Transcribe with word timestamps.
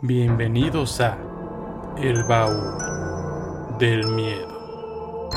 Bienvenidos 0.00 1.00
a 1.00 1.18
El 2.00 2.22
Baúl 2.22 2.78
del 3.80 4.06
Miedo. 4.06 5.28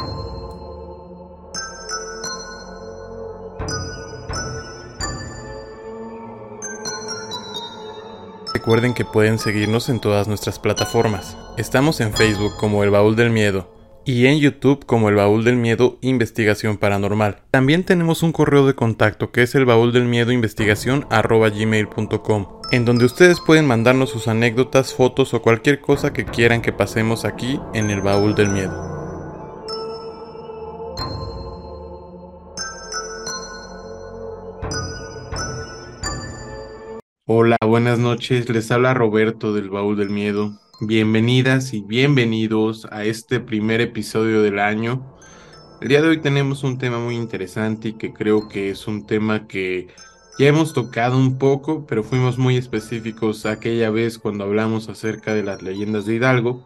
Recuerden 8.54 8.94
que 8.94 9.04
pueden 9.04 9.40
seguirnos 9.40 9.90
en 9.90 10.00
todas 10.00 10.28
nuestras 10.28 10.60
plataformas. 10.60 11.36
Estamos 11.58 12.00
en 12.00 12.14
Facebook 12.14 12.55
como 12.59 12.83
El 12.83 12.91
Baúl 12.91 13.15
del 13.15 13.32
Miedo 13.32 13.68
y 14.05 14.28
en 14.28 14.37
YouTube 14.37 14.86
como 14.86 15.09
El 15.09 15.15
Baúl 15.15 15.44
del 15.44 15.55
Miedo 15.55 15.97
Investigación 16.02 16.78
Paranormal. 16.78 17.41
También 17.50 17.84
tenemos 17.84 18.22
un 18.22 18.32
correo 18.32 18.68
de 18.68 18.76
contacto 18.76 19.32
que 19.32 19.41
es 19.41 19.55
el 19.55 19.66
baúl 19.66 19.91
del 19.91 20.05
miedo 20.05 20.32
investigación 20.32 21.08
gmail.com 21.09 22.61
en 22.72 22.86
donde 22.86 23.04
ustedes 23.04 23.42
pueden 23.42 23.68
mandarnos 23.68 24.10
sus 24.10 24.30
anécdotas, 24.30 24.94
fotos 24.94 25.34
o 25.34 25.42
cualquier 25.42 25.82
cosa 25.82 26.14
que 26.14 26.24
quieran 26.24 26.62
que 26.62 26.72
pasemos 26.72 27.26
aquí 27.26 27.60
en 27.74 27.92
el 27.92 28.00
baúl 28.00 28.34
del 28.34 28.50
miedo. 28.50 28.72
Hola, 37.26 37.58
buenas 37.66 38.00
noches, 38.00 38.50
les 38.50 38.72
habla 38.72 38.94
Roberto 38.94 39.54
del 39.54 39.70
baúl 39.70 39.98
del 39.98 40.10
miedo. 40.10 40.58
Bienvenidas 40.80 41.74
y 41.74 41.82
bienvenidos 41.82 42.88
a 42.90 43.04
este 43.04 43.42
primer 43.42 43.82
episodio 43.82 44.42
del 44.42 44.60
año. 44.60 45.18
El 45.82 45.90
día 45.90 46.02
de 46.02 46.08
hoy 46.08 46.22
tenemos 46.22 46.64
un 46.64 46.78
tema 46.78 47.00
muy 47.00 47.16
interesante 47.16 47.90
y 47.90 47.94
que 47.94 48.14
creo 48.14 48.48
que 48.48 48.70
es 48.70 48.88
un 48.88 49.06
tema 49.06 49.48
que 49.48 49.90
ya 50.40 50.48
hemos 50.48 50.73
tocado 50.73 51.17
un 51.17 51.38
poco, 51.38 51.85
pero 51.85 52.03
fuimos 52.03 52.38
muy 52.38 52.58
específicos 52.58 53.45
aquella 53.45 53.90
vez 53.90 54.18
cuando 54.18 54.43
hablamos 54.43 54.90
acerca 54.90 55.34
de 55.34 55.43
las 55.43 55.62
leyendas 55.62 56.05
de 56.05 56.15
Hidalgo. 56.15 56.65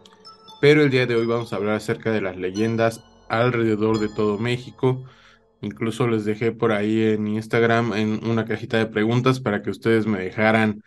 Pero 0.60 0.82
el 0.82 0.90
día 0.90 1.06
de 1.06 1.16
hoy 1.16 1.26
vamos 1.26 1.52
a 1.52 1.56
hablar 1.56 1.76
acerca 1.76 2.10
de 2.10 2.20
las 2.22 2.36
leyendas 2.36 3.04
alrededor 3.28 3.98
de 3.98 4.08
todo 4.08 4.38
México. 4.38 5.04
Incluso 5.60 6.08
les 6.08 6.24
dejé 6.24 6.52
por 6.52 6.72
ahí 6.72 7.02
en 7.02 7.26
Instagram 7.26 7.92
en 7.94 8.24
una 8.26 8.44
cajita 8.44 8.78
de 8.78 8.86
preguntas 8.86 9.40
para 9.40 9.62
que 9.62 9.70
ustedes 9.70 10.06
me 10.06 10.18
dejaran 10.20 10.82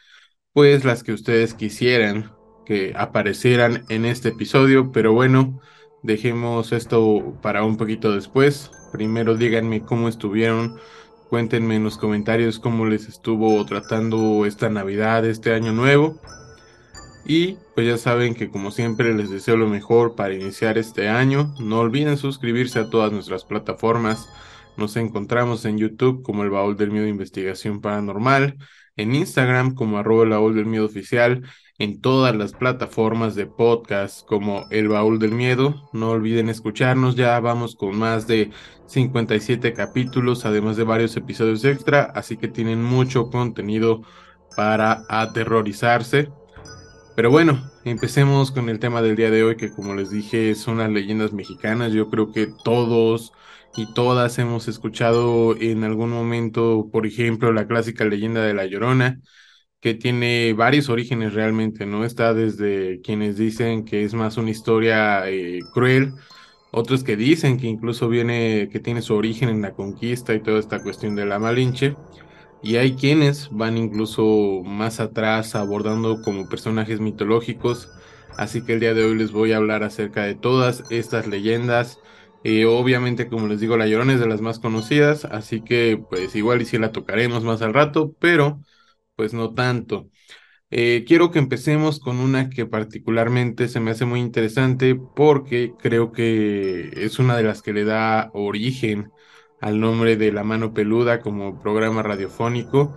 pues 0.53 0.85
las 0.85 1.03
que 1.03 1.13
ustedes 1.13 1.53
quisieran 1.53 2.31
que 2.65 2.93
aparecieran 2.95 3.83
en 3.89 4.05
este 4.05 4.29
episodio. 4.29 4.91
Pero 4.91 5.13
bueno, 5.13 5.59
dejemos 6.03 6.71
esto 6.71 7.37
para 7.41 7.63
un 7.63 7.77
poquito 7.77 8.13
después. 8.13 8.71
Primero 8.91 9.35
díganme 9.35 9.81
cómo 9.81 10.07
estuvieron 10.07 10.79
Cuéntenme 11.29 11.75
en 11.75 11.83
los 11.83 11.99
comentarios 11.99 12.57
cómo 12.57 12.87
les 12.87 13.07
estuvo 13.07 13.63
tratando 13.63 14.47
esta 14.47 14.67
Navidad, 14.67 15.23
este 15.25 15.53
año 15.53 15.71
nuevo. 15.71 16.19
Y 17.23 17.57
pues 17.75 17.85
ya 17.85 17.99
saben 17.99 18.33
que 18.33 18.49
como 18.49 18.71
siempre 18.71 19.13
les 19.13 19.29
deseo 19.29 19.55
lo 19.55 19.67
mejor 19.67 20.15
para 20.15 20.33
iniciar 20.33 20.79
este 20.79 21.07
año. 21.07 21.53
No 21.59 21.81
olviden 21.81 22.17
suscribirse 22.17 22.79
a 22.79 22.89
todas 22.89 23.11
nuestras 23.11 23.45
plataformas. 23.45 24.27
Nos 24.75 24.95
encontramos 24.97 25.65
en 25.65 25.77
YouTube 25.77 26.23
como 26.23 26.41
el 26.41 26.49
Baúl 26.49 26.75
del 26.77 26.89
Miedo 26.89 27.05
Investigación 27.05 27.79
Paranormal, 27.79 28.57
en 28.95 29.13
Instagram 29.13 29.75
como 29.75 29.99
arroba 29.99 30.23
el 30.23 30.29
Baúl 30.29 30.55
del 30.55 30.65
Miedo 30.65 30.85
Oficial 30.85 31.43
en 31.79 32.01
todas 32.01 32.35
las 32.35 32.51
plataformas 32.51 33.35
de 33.35 33.47
podcast 33.47 34.25
como 34.27 34.65
El 34.69 34.89
Baúl 34.89 35.17
del 35.17 35.31
Miedo. 35.31 35.89
No 35.93 36.09
olviden 36.09 36.49
escucharnos, 36.49 37.15
ya 37.15 37.39
vamos 37.39 37.75
con 37.75 37.97
más 37.97 38.27
de 38.27 38.51
57 38.87 39.73
capítulos, 39.73 40.45
además 40.45 40.75
de 40.75 40.83
varios 40.83 41.15
episodios 41.15 41.63
extra, 41.63 42.03
así 42.03 42.35
que 42.35 42.49
tienen 42.49 42.83
mucho 42.83 43.29
contenido 43.29 44.01
para 44.57 45.03
aterrorizarse. 45.07 46.29
Pero 47.15 47.31
bueno, 47.31 47.71
empecemos 47.85 48.51
con 48.51 48.67
el 48.67 48.79
tema 48.79 49.01
del 49.01 49.15
día 49.15 49.31
de 49.31 49.43
hoy, 49.43 49.55
que 49.55 49.71
como 49.71 49.95
les 49.95 50.11
dije 50.11 50.55
son 50.55 50.79
las 50.79 50.89
leyendas 50.89 51.31
mexicanas. 51.31 51.93
Yo 51.93 52.09
creo 52.09 52.33
que 52.33 52.49
todos 52.65 53.31
y 53.77 53.93
todas 53.93 54.37
hemos 54.37 54.67
escuchado 54.67 55.55
en 55.55 55.85
algún 55.85 56.09
momento, 56.09 56.89
por 56.91 57.05
ejemplo, 57.05 57.53
la 57.53 57.67
clásica 57.67 58.03
leyenda 58.03 58.41
de 58.41 58.53
La 58.53 58.65
Llorona 58.65 59.21
que 59.81 59.93
tiene 59.93 60.53
varios 60.53 60.89
orígenes 60.89 61.33
realmente, 61.33 61.85
¿no? 61.85 62.05
Está 62.05 62.33
desde 62.33 63.01
quienes 63.01 63.37
dicen 63.37 63.85
que 63.85 64.03
es 64.03 64.13
más 64.13 64.37
una 64.37 64.51
historia 64.51 65.29
eh, 65.29 65.59
cruel, 65.73 66.13
otros 66.71 67.03
que 67.03 67.15
dicen 67.15 67.57
que 67.57 67.67
incluso 67.67 68.09
viene, 68.09 68.69
que 68.71 68.79
tiene 68.79 69.01
su 69.01 69.15
origen 69.15 69.49
en 69.49 69.61
la 69.61 69.73
conquista 69.73 70.33
y 70.35 70.41
toda 70.41 70.59
esta 70.59 70.83
cuestión 70.83 71.15
de 71.15 71.25
la 71.25 71.39
Malinche, 71.39 71.95
y 72.61 72.75
hay 72.75 72.95
quienes 72.95 73.49
van 73.51 73.77
incluso 73.77 74.61
más 74.65 74.99
atrás 74.99 75.55
abordando 75.55 76.21
como 76.21 76.49
personajes 76.49 76.99
mitológicos, 76.99 77.89
así 78.37 78.63
que 78.63 78.73
el 78.73 78.79
día 78.81 78.93
de 78.93 79.05
hoy 79.05 79.15
les 79.17 79.31
voy 79.31 79.53
a 79.53 79.57
hablar 79.57 79.83
acerca 79.83 80.23
de 80.23 80.35
todas 80.35 80.83
estas 80.89 81.27
leyendas. 81.27 81.99
Eh, 82.43 82.65
obviamente, 82.65 83.27
como 83.27 83.47
les 83.47 83.59
digo, 83.59 83.77
La 83.77 83.87
Llorona 83.87 84.13
es 84.13 84.19
de 84.19 84.27
las 84.27 84.41
más 84.41 84.59
conocidas, 84.59 85.25
así 85.25 85.61
que 85.61 86.01
pues 86.09 86.35
igual 86.35 86.61
y 86.61 86.65
si 86.65 86.77
la 86.77 86.91
tocaremos 86.91 87.43
más 87.43 87.61
al 87.61 87.73
rato, 87.73 88.15
pero 88.19 88.61
pues 89.19 89.33
no 89.33 89.53
tanto. 89.53 90.09
Eh, 90.71 91.03
quiero 91.07 91.31
que 91.31 91.39
empecemos 91.39 91.99
con 91.99 92.19
una 92.19 92.49
que 92.49 92.65
particularmente 92.65 93.67
se 93.67 93.81
me 93.81 93.91
hace 93.91 94.05
muy 94.05 94.21
interesante 94.21 94.95
porque 94.95 95.73
creo 95.79 96.13
que 96.13 96.89
es 96.95 97.19
una 97.19 97.35
de 97.37 97.43
las 97.43 97.61
que 97.61 97.73
le 97.73 97.83
da 97.85 98.31
origen 98.33 99.11
al 99.61 99.81
nombre 99.81 100.15
de 100.17 100.31
La 100.31 100.45
Mano 100.45 100.73
Peluda 100.73 101.19
como 101.21 101.59
programa 101.61 102.03
radiofónico. 102.03 102.95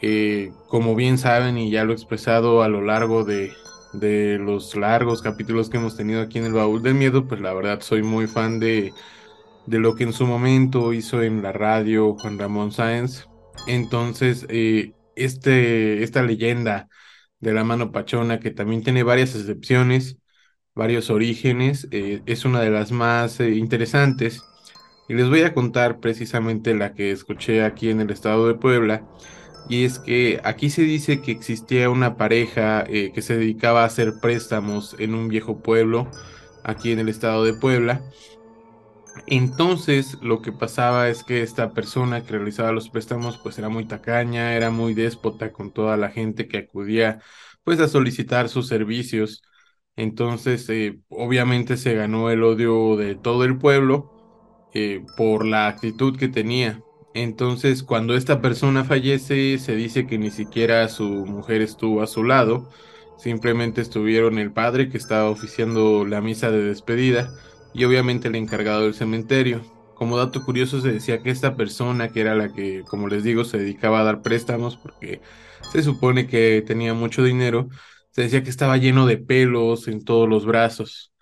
Eh, 0.00 0.52
como 0.68 0.94
bien 0.94 1.18
saben 1.18 1.58
y 1.58 1.70
ya 1.72 1.84
lo 1.84 1.92
he 1.92 1.96
expresado 1.96 2.62
a 2.62 2.68
lo 2.68 2.82
largo 2.82 3.24
de, 3.24 3.52
de 3.94 4.38
los 4.38 4.76
largos 4.76 5.22
capítulos 5.22 5.70
que 5.70 5.78
hemos 5.78 5.96
tenido 5.96 6.22
aquí 6.22 6.38
en 6.38 6.46
el 6.46 6.52
Baúl 6.54 6.82
del 6.82 6.94
Miedo, 6.94 7.26
pues 7.28 7.40
la 7.40 7.52
verdad 7.54 7.80
soy 7.82 8.02
muy 8.04 8.28
fan 8.28 8.60
de, 8.60 8.94
de 9.66 9.78
lo 9.78 9.94
que 9.94 10.04
en 10.04 10.12
su 10.12 10.26
momento 10.26 10.92
hizo 10.92 11.22
en 11.22 11.42
la 11.42 11.52
radio 11.52 12.14
Juan 12.16 12.38
Ramón 12.38 12.72
Sáenz. 12.72 13.28
Entonces, 13.66 14.46
eh, 14.48 14.92
este, 15.24 16.02
esta 16.02 16.22
leyenda 16.22 16.88
de 17.40 17.52
la 17.52 17.64
mano 17.64 17.92
pachona, 17.92 18.40
que 18.40 18.50
también 18.50 18.82
tiene 18.82 19.02
varias 19.02 19.34
excepciones, 19.34 20.18
varios 20.74 21.10
orígenes, 21.10 21.88
eh, 21.90 22.22
es 22.26 22.44
una 22.44 22.60
de 22.60 22.70
las 22.70 22.92
más 22.92 23.40
eh, 23.40 23.50
interesantes. 23.50 24.42
Y 25.08 25.14
les 25.14 25.28
voy 25.28 25.42
a 25.42 25.54
contar 25.54 26.00
precisamente 26.00 26.74
la 26.74 26.94
que 26.94 27.12
escuché 27.12 27.64
aquí 27.64 27.90
en 27.90 28.00
el 28.00 28.10
estado 28.10 28.46
de 28.48 28.54
Puebla. 28.54 29.06
Y 29.68 29.84
es 29.84 29.98
que 29.98 30.40
aquí 30.44 30.70
se 30.70 30.82
dice 30.82 31.20
que 31.22 31.32
existía 31.32 31.90
una 31.90 32.16
pareja 32.16 32.84
eh, 32.88 33.12
que 33.14 33.22
se 33.22 33.36
dedicaba 33.36 33.82
a 33.82 33.86
hacer 33.86 34.14
préstamos 34.20 34.96
en 34.98 35.14
un 35.14 35.28
viejo 35.28 35.62
pueblo 35.62 36.10
aquí 36.64 36.92
en 36.92 36.98
el 37.00 37.08
estado 37.08 37.44
de 37.44 37.54
Puebla 37.54 38.02
entonces 39.26 40.18
lo 40.22 40.42
que 40.42 40.52
pasaba 40.52 41.08
es 41.08 41.24
que 41.24 41.42
esta 41.42 41.72
persona 41.72 42.22
que 42.22 42.32
realizaba 42.32 42.72
los 42.72 42.90
préstamos 42.90 43.38
pues 43.38 43.58
era 43.58 43.68
muy 43.68 43.86
tacaña, 43.86 44.54
era 44.54 44.70
muy 44.70 44.94
déspota 44.94 45.52
con 45.52 45.72
toda 45.72 45.96
la 45.96 46.10
gente 46.10 46.48
que 46.48 46.58
acudía 46.58 47.20
pues 47.64 47.80
a 47.80 47.88
solicitar 47.88 48.48
sus 48.48 48.68
servicios. 48.68 49.42
Entonces 49.96 50.68
eh, 50.70 51.00
obviamente 51.08 51.76
se 51.76 51.94
ganó 51.94 52.30
el 52.30 52.42
odio 52.44 52.96
de 52.96 53.14
todo 53.16 53.44
el 53.44 53.58
pueblo 53.58 54.68
eh, 54.74 55.04
por 55.16 55.44
la 55.46 55.66
actitud 55.68 56.16
que 56.16 56.28
tenía. 56.28 56.82
Entonces 57.14 57.82
cuando 57.82 58.14
esta 58.16 58.40
persona 58.40 58.84
fallece 58.84 59.58
se 59.58 59.76
dice 59.76 60.06
que 60.06 60.18
ni 60.18 60.30
siquiera 60.30 60.88
su 60.88 61.04
mujer 61.04 61.62
estuvo 61.62 62.02
a 62.02 62.06
su 62.06 62.24
lado, 62.24 62.70
simplemente 63.16 63.80
estuvieron 63.80 64.38
el 64.38 64.52
padre 64.52 64.88
que 64.90 64.98
estaba 64.98 65.30
oficiando 65.30 66.04
la 66.04 66.20
misa 66.20 66.50
de 66.50 66.62
despedida 66.64 67.30
y 67.74 67.84
obviamente 67.84 68.28
el 68.28 68.36
encargado 68.36 68.82
del 68.82 68.94
cementerio. 68.94 69.62
Como 69.94 70.16
dato 70.16 70.44
curioso 70.44 70.80
se 70.80 70.92
decía 70.92 71.22
que 71.22 71.30
esta 71.30 71.56
persona, 71.56 72.10
que 72.10 72.20
era 72.20 72.34
la 72.34 72.52
que, 72.52 72.82
como 72.88 73.08
les 73.08 73.24
digo, 73.24 73.44
se 73.44 73.58
dedicaba 73.58 74.00
a 74.00 74.04
dar 74.04 74.22
préstamos 74.22 74.76
porque 74.76 75.20
se 75.72 75.82
supone 75.82 76.26
que 76.26 76.62
tenía 76.66 76.94
mucho 76.94 77.24
dinero, 77.24 77.68
se 78.12 78.22
decía 78.22 78.42
que 78.42 78.50
estaba 78.50 78.76
lleno 78.76 79.06
de 79.06 79.18
pelos 79.18 79.88
en 79.88 80.04
todos 80.04 80.28
los 80.28 80.46
brazos. 80.46 81.12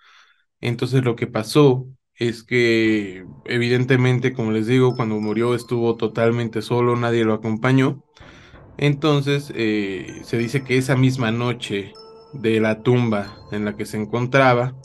Entonces 0.61 1.03
lo 1.03 1.15
que 1.15 1.27
pasó 1.27 1.87
es 2.15 2.43
que 2.43 3.25
evidentemente, 3.45 4.33
como 4.33 4.51
les 4.51 4.67
digo, 4.67 4.95
cuando 4.95 5.19
murió 5.19 5.55
estuvo 5.55 5.95
totalmente 5.95 6.61
solo, 6.61 6.95
nadie 6.95 7.25
lo 7.25 7.33
acompañó. 7.33 8.03
Entonces 8.77 9.51
eh, 9.55 10.21
se 10.23 10.37
dice 10.37 10.63
que 10.63 10.77
esa 10.77 10.95
misma 10.95 11.31
noche 11.31 11.93
de 12.33 12.59
la 12.59 12.83
tumba 12.83 13.37
en 13.51 13.65
la 13.65 13.75
que 13.75 13.85
se 13.85 13.97
encontraba, 13.97 14.75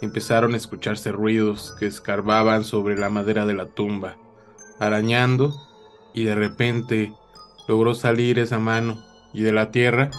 empezaron 0.00 0.54
a 0.54 0.56
escucharse 0.56 1.12
ruidos 1.12 1.74
que 1.78 1.86
escarbaban 1.86 2.64
sobre 2.64 2.96
la 2.96 3.10
madera 3.10 3.46
de 3.46 3.54
la 3.54 3.66
tumba, 3.66 4.18
arañando, 4.78 5.54
y 6.14 6.24
de 6.24 6.34
repente 6.34 7.12
logró 7.68 7.94
salir 7.94 8.38
esa 8.38 8.58
mano, 8.58 9.04
y 9.32 9.42
de 9.42 9.52
la 9.52 9.70
tierra 9.70 10.10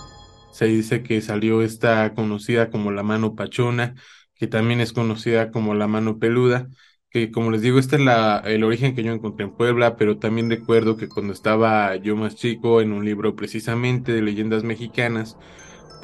se 0.51 0.65
dice 0.65 1.03
que 1.03 1.21
salió 1.21 1.61
esta 1.61 2.13
conocida 2.13 2.69
como 2.69 2.91
la 2.91 3.03
mano 3.03 3.35
pachona, 3.35 3.95
que 4.35 4.47
también 4.47 4.81
es 4.81 4.93
conocida 4.93 5.51
como 5.51 5.75
la 5.75 5.87
mano 5.87 6.19
peluda, 6.19 6.67
que 7.09 7.31
como 7.31 7.51
les 7.51 7.61
digo, 7.61 7.79
este 7.79 7.97
es 7.97 8.01
la, 8.01 8.39
el 8.45 8.63
origen 8.63 8.95
que 8.95 9.03
yo 9.03 9.11
encontré 9.13 9.45
en 9.45 9.55
Puebla, 9.55 9.95
pero 9.97 10.17
también 10.19 10.49
recuerdo 10.49 10.97
que 10.97 11.07
cuando 11.09 11.33
estaba 11.33 11.95
yo 11.97 12.15
más 12.15 12.35
chico 12.35 12.81
en 12.81 12.91
un 12.93 13.05
libro 13.05 13.35
precisamente 13.35 14.11
de 14.13 14.21
leyendas 14.21 14.63
mexicanas, 14.63 15.37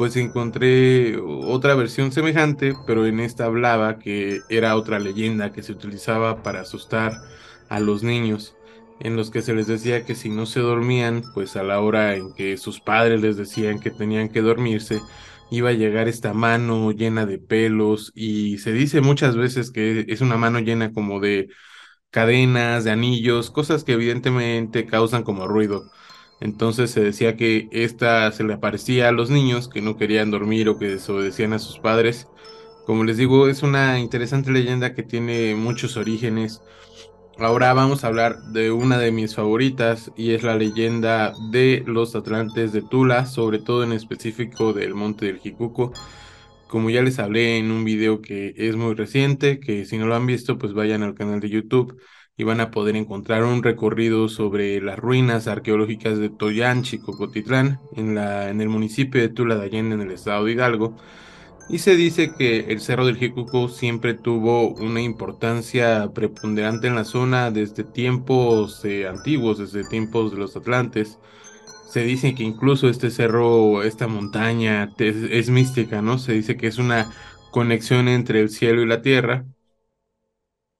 pues 0.01 0.15
encontré 0.15 1.15
otra 1.19 1.75
versión 1.75 2.11
semejante, 2.11 2.73
pero 2.87 3.05
en 3.05 3.19
esta 3.19 3.45
hablaba 3.45 3.99
que 3.99 4.39
era 4.49 4.75
otra 4.75 4.97
leyenda 4.97 5.53
que 5.53 5.61
se 5.61 5.73
utilizaba 5.73 6.41
para 6.41 6.61
asustar 6.61 7.13
a 7.69 7.79
los 7.79 8.01
niños, 8.01 8.55
en 8.99 9.15
los 9.15 9.29
que 9.29 9.43
se 9.43 9.53
les 9.53 9.67
decía 9.67 10.03
que 10.03 10.15
si 10.15 10.29
no 10.29 10.47
se 10.47 10.59
dormían, 10.59 11.21
pues 11.35 11.55
a 11.55 11.61
la 11.61 11.79
hora 11.81 12.15
en 12.15 12.33
que 12.33 12.57
sus 12.57 12.79
padres 12.79 13.21
les 13.21 13.37
decían 13.37 13.79
que 13.79 13.91
tenían 13.91 14.29
que 14.29 14.41
dormirse, 14.41 15.01
iba 15.51 15.69
a 15.69 15.73
llegar 15.73 16.07
esta 16.07 16.33
mano 16.33 16.91
llena 16.91 17.27
de 17.27 17.37
pelos 17.37 18.11
y 18.15 18.57
se 18.57 18.71
dice 18.73 19.01
muchas 19.01 19.35
veces 19.37 19.69
que 19.69 20.05
es 20.07 20.21
una 20.21 20.35
mano 20.35 20.57
llena 20.61 20.93
como 20.93 21.19
de 21.19 21.49
cadenas, 22.11 22.85
de 22.85 22.91
anillos, 22.91 23.51
cosas 23.51 23.83
que 23.83 23.93
evidentemente 23.93 24.87
causan 24.87 25.23
como 25.23 25.47
ruido. 25.47 25.91
Entonces 26.41 26.89
se 26.91 27.01
decía 27.01 27.37
que 27.37 27.69
esta 27.71 28.31
se 28.31 28.43
le 28.43 28.55
aparecía 28.55 29.09
a 29.09 29.11
los 29.11 29.29
niños 29.29 29.69
que 29.69 29.81
no 29.81 29.95
querían 29.95 30.31
dormir 30.31 30.69
o 30.69 30.77
que 30.79 30.87
desobedecían 30.87 31.53
a 31.53 31.59
sus 31.59 31.79
padres. 31.79 32.27
Como 32.85 33.03
les 33.03 33.17
digo, 33.17 33.47
es 33.47 33.61
una 33.63 33.99
interesante 33.99 34.51
leyenda 34.51 34.95
que 34.95 35.03
tiene 35.03 35.55
muchos 35.55 35.97
orígenes. 35.97 36.61
Ahora 37.37 37.73
vamos 37.73 38.03
a 38.03 38.07
hablar 38.07 38.41
de 38.53 38.71
una 38.71 38.97
de 38.97 39.11
mis 39.11 39.35
favoritas 39.35 40.11
y 40.17 40.31
es 40.31 40.43
la 40.43 40.55
leyenda 40.55 41.33
de 41.51 41.83
los 41.85 42.15
Atlantes 42.15 42.71
de 42.73 42.81
Tula, 42.81 43.27
sobre 43.27 43.59
todo 43.59 43.83
en 43.83 43.93
específico 43.93 44.73
del 44.73 44.95
Monte 44.95 45.27
del 45.27 45.39
Jicuco. 45.39 45.93
Como 46.67 46.89
ya 46.89 47.03
les 47.03 47.19
hablé 47.19 47.57
en 47.57 47.71
un 47.71 47.85
video 47.85 48.21
que 48.21 48.53
es 48.57 48.75
muy 48.75 48.95
reciente, 48.95 49.59
que 49.59 49.85
si 49.85 49.97
no 49.97 50.07
lo 50.07 50.15
han 50.15 50.25
visto, 50.25 50.57
pues 50.57 50.73
vayan 50.73 51.03
al 51.03 51.15
canal 51.15 51.39
de 51.39 51.49
YouTube 51.49 51.99
y 52.37 52.43
van 52.43 52.61
a 52.61 52.71
poder 52.71 52.95
encontrar 52.95 53.43
un 53.43 53.63
recorrido 53.63 54.29
sobre 54.29 54.81
las 54.81 54.97
ruinas 54.99 55.47
arqueológicas 55.47 56.17
de 56.19 56.29
Toyán, 56.29 56.83
Chicocotitlán, 56.83 57.79
en, 57.95 58.15
la, 58.15 58.49
en 58.49 58.61
el 58.61 58.69
municipio 58.69 59.21
de 59.21 59.29
Tula 59.29 59.55
de 59.57 59.65
Allende, 59.65 59.95
en 59.95 60.01
el 60.01 60.11
estado 60.11 60.45
de 60.45 60.53
Hidalgo. 60.53 60.97
Y 61.69 61.79
se 61.79 61.95
dice 61.95 62.35
que 62.37 62.61
el 62.71 62.81
Cerro 62.81 63.05
del 63.05 63.17
Jicuco 63.17 63.69
siempre 63.69 64.13
tuvo 64.13 64.69
una 64.75 65.01
importancia 65.01 66.11
preponderante 66.13 66.87
en 66.87 66.95
la 66.95 67.05
zona 67.05 67.51
desde 67.51 67.83
tiempos 67.85 68.83
eh, 68.85 69.07
antiguos, 69.07 69.59
desde 69.59 69.85
tiempos 69.87 70.31
de 70.31 70.37
los 70.37 70.55
Atlantes. 70.57 71.19
Se 71.89 72.03
dice 72.03 72.35
que 72.35 72.43
incluso 72.43 72.89
este 72.89 73.11
cerro, 73.11 73.83
esta 73.83 74.07
montaña 74.07 74.93
es 74.97 75.49
mística, 75.49 76.01
¿no? 76.01 76.17
Se 76.19 76.33
dice 76.33 76.57
que 76.57 76.67
es 76.67 76.77
una 76.77 77.11
conexión 77.51 78.07
entre 78.07 78.41
el 78.41 78.49
cielo 78.49 78.81
y 78.81 78.87
la 78.87 79.01
tierra. 79.01 79.45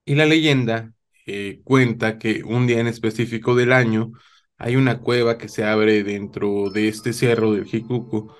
Y 0.05 0.15
la 0.15 0.25
leyenda 0.25 0.93
eh, 1.25 1.61
cuenta 1.63 2.17
que 2.19 2.43
un 2.43 2.67
día 2.67 2.79
en 2.79 2.87
específico 2.87 3.55
del 3.55 3.73
año 3.73 4.11
hay 4.57 4.75
una 4.75 4.99
cueva 4.99 5.37
que 5.37 5.49
se 5.49 5.63
abre 5.63 6.03
dentro 6.03 6.69
de 6.69 6.87
este 6.87 7.13
cerro 7.13 7.53
del 7.53 7.65
Jicuco 7.65 8.35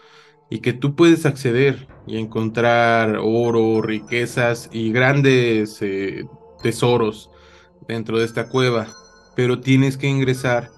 y 0.49 0.59
que 0.59 0.73
tú 0.73 0.95
puedes 0.95 1.25
acceder 1.25 1.87
y 2.07 2.17
encontrar 2.17 3.17
oro, 3.21 3.81
riquezas 3.81 4.69
y 4.71 4.91
grandes 4.91 5.81
eh, 5.81 6.25
tesoros 6.61 7.29
dentro 7.87 8.19
de 8.19 8.25
esta 8.25 8.49
cueva, 8.49 8.87
pero 9.35 9.61
tienes 9.61 9.97
que 9.97 10.07
ingresar 10.07 10.69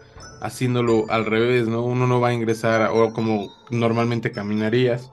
haciéndolo 0.42 1.06
al 1.10 1.26
revés, 1.26 1.68
¿no? 1.68 1.84
Uno 1.84 2.06
no 2.08 2.20
va 2.20 2.30
a 2.30 2.34
ingresar 2.34 2.90
o 2.92 3.14
como 3.14 3.50
normalmente 3.72 4.32
caminarías, 4.32 5.12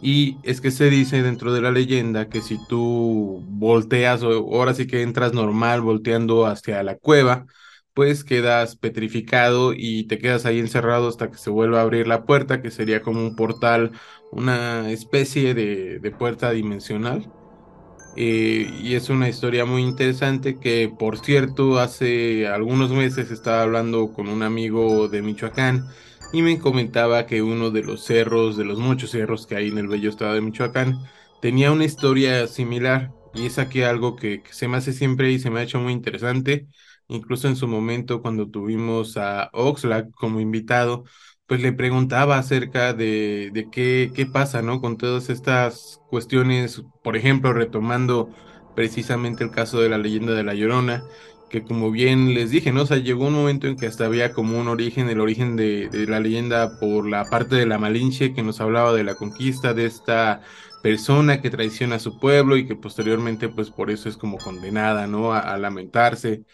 y 0.00 0.40
es 0.42 0.60
que 0.60 0.70
se 0.70 0.90
dice 0.90 1.22
dentro 1.22 1.52
de 1.52 1.60
la 1.62 1.70
leyenda 1.70 2.28
que 2.28 2.42
si 2.42 2.58
tú 2.66 3.44
volteas 3.48 4.22
o 4.22 4.30
ahora 4.32 4.74
sí 4.74 4.86
que 4.86 5.02
entras 5.02 5.32
normal 5.32 5.80
volteando 5.82 6.46
hacia 6.46 6.82
la 6.82 6.96
cueva, 6.98 7.46
pues 7.94 8.24
quedas 8.24 8.76
petrificado 8.76 9.72
y 9.74 10.06
te 10.08 10.18
quedas 10.18 10.46
ahí 10.46 10.58
encerrado 10.58 11.08
hasta 11.08 11.30
que 11.30 11.38
se 11.38 11.50
vuelva 11.50 11.78
a 11.80 11.82
abrir 11.82 12.06
la 12.08 12.24
puerta, 12.26 12.60
que 12.60 12.70
sería 12.70 13.02
como 13.02 13.20
un 13.20 13.36
portal, 13.36 13.92
una 14.30 14.90
especie 14.90 15.54
de, 15.54 16.00
de 16.00 16.10
puerta 16.12 16.50
dimensional. 16.50 17.32
Eh, 18.16 18.70
y 18.72 18.94
es 18.94 19.08
una 19.08 19.28
historia 19.28 19.64
muy 19.64 19.82
interesante 19.82 20.58
que, 20.60 20.88
por 20.96 21.18
cierto, 21.18 21.78
hace 21.80 22.46
algunos 22.46 22.90
meses 22.92 23.30
estaba 23.32 23.62
hablando 23.62 24.12
con 24.12 24.28
un 24.28 24.42
amigo 24.44 25.08
de 25.08 25.20
Michoacán 25.22 25.88
y 26.34 26.42
me 26.42 26.58
comentaba 26.58 27.26
que 27.26 27.42
uno 27.42 27.70
de 27.70 27.84
los 27.84 28.04
cerros, 28.04 28.56
de 28.56 28.64
los 28.64 28.80
muchos 28.80 29.10
cerros 29.12 29.46
que 29.46 29.54
hay 29.54 29.68
en 29.68 29.78
el 29.78 29.86
bello 29.86 30.10
estado 30.10 30.34
de 30.34 30.40
Michoacán, 30.40 30.98
tenía 31.40 31.70
una 31.70 31.84
historia 31.84 32.48
similar 32.48 33.12
y 33.34 33.46
es 33.46 33.60
aquí 33.60 33.82
algo 33.82 34.16
que, 34.16 34.42
se 34.50 34.66
me 34.66 34.76
hace 34.78 34.92
siempre 34.92 35.30
y 35.30 35.38
se 35.38 35.50
me 35.50 35.60
ha 35.60 35.62
hecho 35.62 35.78
muy 35.78 35.92
interesante. 35.92 36.66
Incluso 37.06 37.46
en 37.46 37.54
su 37.54 37.68
momento 37.68 38.20
cuando 38.20 38.50
tuvimos 38.50 39.16
a 39.16 39.48
Oxlack 39.52 40.10
como 40.10 40.40
invitado, 40.40 41.04
pues 41.46 41.62
le 41.62 41.72
preguntaba 41.72 42.36
acerca 42.36 42.94
de, 42.94 43.50
de 43.52 43.70
qué, 43.70 44.10
qué 44.12 44.26
pasa, 44.26 44.60
¿no? 44.60 44.80
Con 44.80 44.96
todas 44.96 45.30
estas 45.30 46.00
cuestiones, 46.10 46.82
por 47.04 47.16
ejemplo, 47.16 47.52
retomando 47.52 48.30
precisamente 48.74 49.44
el 49.44 49.52
caso 49.52 49.80
de 49.80 49.88
la 49.88 49.98
leyenda 49.98 50.32
de 50.34 50.42
La 50.42 50.54
Llorona, 50.54 51.04
que 51.54 51.62
como 51.62 51.92
bien 51.92 52.34
les 52.34 52.50
dije, 52.50 52.72
¿no? 52.72 52.82
O 52.82 52.86
sea, 52.86 52.96
llegó 52.96 53.28
un 53.28 53.34
momento 53.34 53.68
en 53.68 53.76
que 53.76 53.86
hasta 53.86 54.06
había 54.06 54.32
como 54.32 54.58
un 54.58 54.66
origen, 54.66 55.08
el 55.08 55.20
origen 55.20 55.54
de, 55.54 55.88
la 56.08 56.18
leyenda 56.18 56.80
por 56.80 57.08
la 57.08 57.26
parte 57.26 57.54
de 57.54 57.64
la 57.64 57.78
Malinche 57.78 58.34
que 58.34 58.42
nos 58.42 58.60
hablaba 58.60 58.92
de 58.92 59.04
la 59.04 59.14
conquista 59.14 59.72
de 59.72 59.86
esta 59.86 60.40
persona 60.82 61.40
que 61.40 61.50
traiciona 61.50 61.96
a 61.96 61.98
su 62.00 62.18
pueblo 62.18 62.56
y 62.56 62.66
que 62.66 62.74
posteriormente 62.74 63.48
pues 63.48 63.70
por 63.70 63.92
eso 63.92 64.08
es 64.08 64.16
como 64.16 64.38
condenada, 64.38 65.06
¿no? 65.06 65.32
A, 65.32 65.56
lamentarse. 65.56 66.44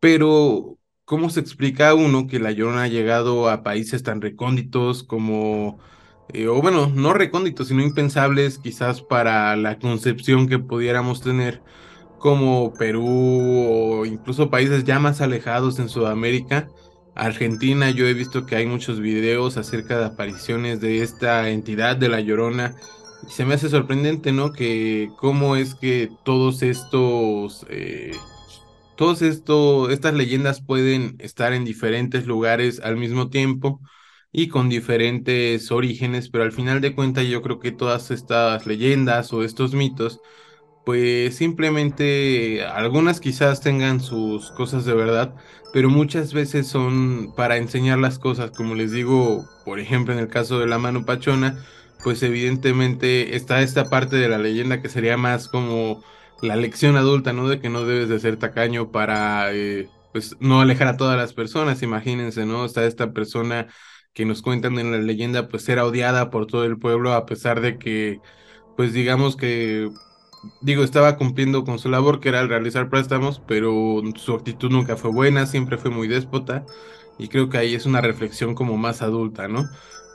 Pero, 0.00 0.78
¿cómo 1.04 1.30
se 1.30 1.40
explica 1.40 1.90
a 1.90 1.94
uno 1.94 2.26
que 2.26 2.38
la 2.40 2.52
Llorona 2.52 2.84
ha 2.84 2.88
llegado 2.88 3.50
a 3.50 3.62
países 3.62 4.02
tan 4.02 4.20
recónditos 4.22 5.04
como... 5.04 5.78
Eh, 6.32 6.48
o 6.48 6.62
bueno, 6.62 6.88
no 6.94 7.12
recónditos, 7.12 7.68
sino 7.68 7.82
impensables 7.82 8.58
quizás 8.58 9.02
para 9.02 9.56
la 9.56 9.78
concepción 9.78 10.48
que 10.48 10.58
pudiéramos 10.58 11.20
tener 11.22 11.62
como 12.24 12.72
Perú 12.72 13.04
o 13.06 14.06
incluso 14.06 14.48
países 14.48 14.84
ya 14.84 14.98
más 14.98 15.20
alejados 15.20 15.78
en 15.78 15.90
Sudamérica. 15.90 16.70
Argentina, 17.14 17.90
yo 17.90 18.06
he 18.06 18.14
visto 18.14 18.46
que 18.46 18.56
hay 18.56 18.64
muchos 18.64 18.98
videos 18.98 19.58
acerca 19.58 19.98
de 19.98 20.06
apariciones 20.06 20.80
de 20.80 21.02
esta 21.02 21.50
entidad 21.50 21.96
de 21.98 22.08
la 22.08 22.20
Llorona. 22.22 22.76
Y 23.28 23.30
se 23.30 23.44
me 23.44 23.52
hace 23.52 23.68
sorprendente, 23.68 24.32
¿no? 24.32 24.52
Que 24.52 25.10
cómo 25.18 25.54
es 25.56 25.74
que 25.74 26.08
todos 26.24 26.62
estos, 26.62 27.66
eh, 27.68 28.16
todos 28.96 29.20
estos, 29.20 29.92
estas 29.92 30.14
leyendas 30.14 30.62
pueden 30.62 31.16
estar 31.18 31.52
en 31.52 31.66
diferentes 31.66 32.24
lugares 32.26 32.80
al 32.80 32.96
mismo 32.96 33.28
tiempo 33.28 33.82
y 34.32 34.48
con 34.48 34.70
diferentes 34.70 35.70
orígenes, 35.70 36.30
pero 36.30 36.44
al 36.44 36.52
final 36.52 36.80
de 36.80 36.94
cuentas 36.94 37.26
yo 37.26 37.42
creo 37.42 37.60
que 37.60 37.70
todas 37.70 38.10
estas 38.10 38.66
leyendas 38.66 39.30
o 39.34 39.44
estos 39.44 39.74
mitos 39.74 40.20
pues 40.84 41.36
simplemente 41.36 42.64
algunas 42.64 43.20
quizás 43.20 43.60
tengan 43.60 44.00
sus 44.00 44.50
cosas 44.52 44.84
de 44.84 44.94
verdad, 44.94 45.34
pero 45.72 45.90
muchas 45.90 46.32
veces 46.34 46.68
son 46.68 47.32
para 47.34 47.56
enseñar 47.56 47.98
las 47.98 48.18
cosas, 48.18 48.50
como 48.52 48.74
les 48.74 48.92
digo, 48.92 49.50
por 49.64 49.80
ejemplo 49.80 50.12
en 50.14 50.20
el 50.20 50.28
caso 50.28 50.58
de 50.60 50.66
la 50.66 50.78
mano 50.78 51.04
pachona, 51.04 51.64
pues 52.02 52.22
evidentemente 52.22 53.36
está 53.36 53.62
esta 53.62 53.88
parte 53.88 54.16
de 54.16 54.28
la 54.28 54.38
leyenda 54.38 54.82
que 54.82 54.88
sería 54.90 55.16
más 55.16 55.48
como 55.48 56.02
la 56.42 56.56
lección 56.56 56.96
adulta, 56.96 57.32
¿no? 57.32 57.48
De 57.48 57.60
que 57.60 57.70
no 57.70 57.84
debes 57.84 58.08
de 58.08 58.20
ser 58.20 58.36
tacaño 58.38 58.90
para, 58.90 59.52
eh, 59.54 59.88
pues, 60.12 60.36
no 60.40 60.60
alejar 60.60 60.88
a 60.88 60.96
todas 60.96 61.16
las 61.16 61.32
personas, 61.32 61.82
imagínense, 61.82 62.44
¿no? 62.46 62.64
Está 62.66 62.84
esta 62.84 63.12
persona 63.12 63.68
que 64.12 64.24
nos 64.26 64.42
cuentan 64.42 64.78
en 64.78 64.92
la 64.92 64.98
leyenda, 64.98 65.48
pues 65.48 65.68
era 65.68 65.84
odiada 65.86 66.30
por 66.30 66.46
todo 66.46 66.64
el 66.64 66.78
pueblo 66.78 67.12
a 67.14 67.26
pesar 67.26 67.60
de 67.60 67.78
que, 67.78 68.20
pues 68.76 68.92
digamos 68.92 69.36
que 69.36 69.90
digo, 70.60 70.84
estaba 70.84 71.16
cumpliendo 71.16 71.64
con 71.64 71.78
su 71.78 71.88
labor, 71.88 72.20
que 72.20 72.28
era 72.30 72.40
el 72.40 72.48
realizar 72.48 72.88
préstamos, 72.90 73.40
pero 73.46 74.00
su 74.16 74.34
actitud 74.34 74.70
nunca 74.70 74.96
fue 74.96 75.10
buena, 75.10 75.46
siempre 75.46 75.78
fue 75.78 75.90
muy 75.90 76.08
déspota, 76.08 76.64
y 77.18 77.28
creo 77.28 77.48
que 77.48 77.58
ahí 77.58 77.74
es 77.74 77.86
una 77.86 78.00
reflexión 78.00 78.54
como 78.54 78.76
más 78.76 79.02
adulta, 79.02 79.48
¿no? 79.48 79.68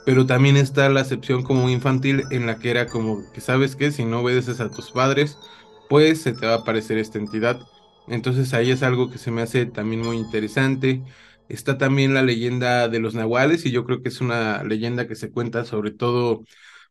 Pero 0.05 0.25
también 0.25 0.57
está 0.57 0.89
la 0.89 1.01
acepción 1.01 1.43
como 1.43 1.69
infantil 1.69 2.24
en 2.31 2.45
la 2.48 2.57
que 2.59 2.71
era 2.71 2.88
como 2.88 3.29
que 3.31 3.41
sabes 3.41 3.75
que 3.75 3.91
si 3.91 4.05
no 4.05 4.21
obedeces 4.21 4.59
a 4.59 4.69
tus 4.69 4.91
padres, 4.91 5.38
pues 5.88 6.21
se 6.21 6.33
te 6.33 6.45
va 6.45 6.53
a 6.53 6.57
aparecer 6.57 6.98
esta 6.98 7.17
entidad. 7.19 7.59
Entonces 8.07 8.53
ahí 8.53 8.71
es 8.71 8.81
algo 8.83 9.09
que 9.09 9.17
se 9.17 9.31
me 9.31 9.41
hace 9.41 9.65
también 9.65 10.01
muy 10.01 10.17
interesante. 10.17 11.03
Está 11.48 11.77
también 11.77 12.13
la 12.13 12.21
leyenda 12.24 12.88
de 12.88 13.00
los 13.00 13.15
nahuales 13.15 13.65
y 13.65 13.71
yo 13.71 13.86
creo 13.86 14.01
que 14.01 14.09
es 14.09 14.21
una 14.21 14.63
leyenda 14.63 15.07
que 15.07 15.15
se 15.15 15.31
cuenta 15.31 15.65
sobre 15.65 15.91
todo 15.91 16.43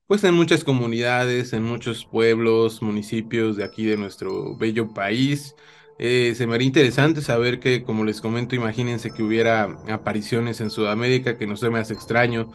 pues 0.09 0.25
en 0.25 0.35
muchas 0.35 0.65
comunidades, 0.65 1.53
en 1.53 1.65
muchos 1.65 2.07
pueblos, 2.07 2.83
municipios 2.83 3.57
de 3.57 3.65
aquí 3.65 3.85
de 3.85 3.99
nuestro 3.99 4.57
bello 4.57 4.95
país. 4.95 5.55
Eh, 5.99 6.35
se 6.35 6.47
me 6.47 6.55
haría 6.55 6.67
interesante 6.67 7.21
saber 7.21 7.61
que, 7.61 7.85
como 7.85 8.05
les 8.05 8.23
comento, 8.23 8.57
imagínense 8.57 9.11
que 9.12 9.23
hubiera 9.23 9.65
apariciones 9.91 10.62
en 10.62 10.71
Sudamérica, 10.71 11.37
que 11.37 11.47
no 11.47 11.57
se 11.57 11.69
me 11.71 11.79
hace 11.79 11.93
extraño, 11.93 12.50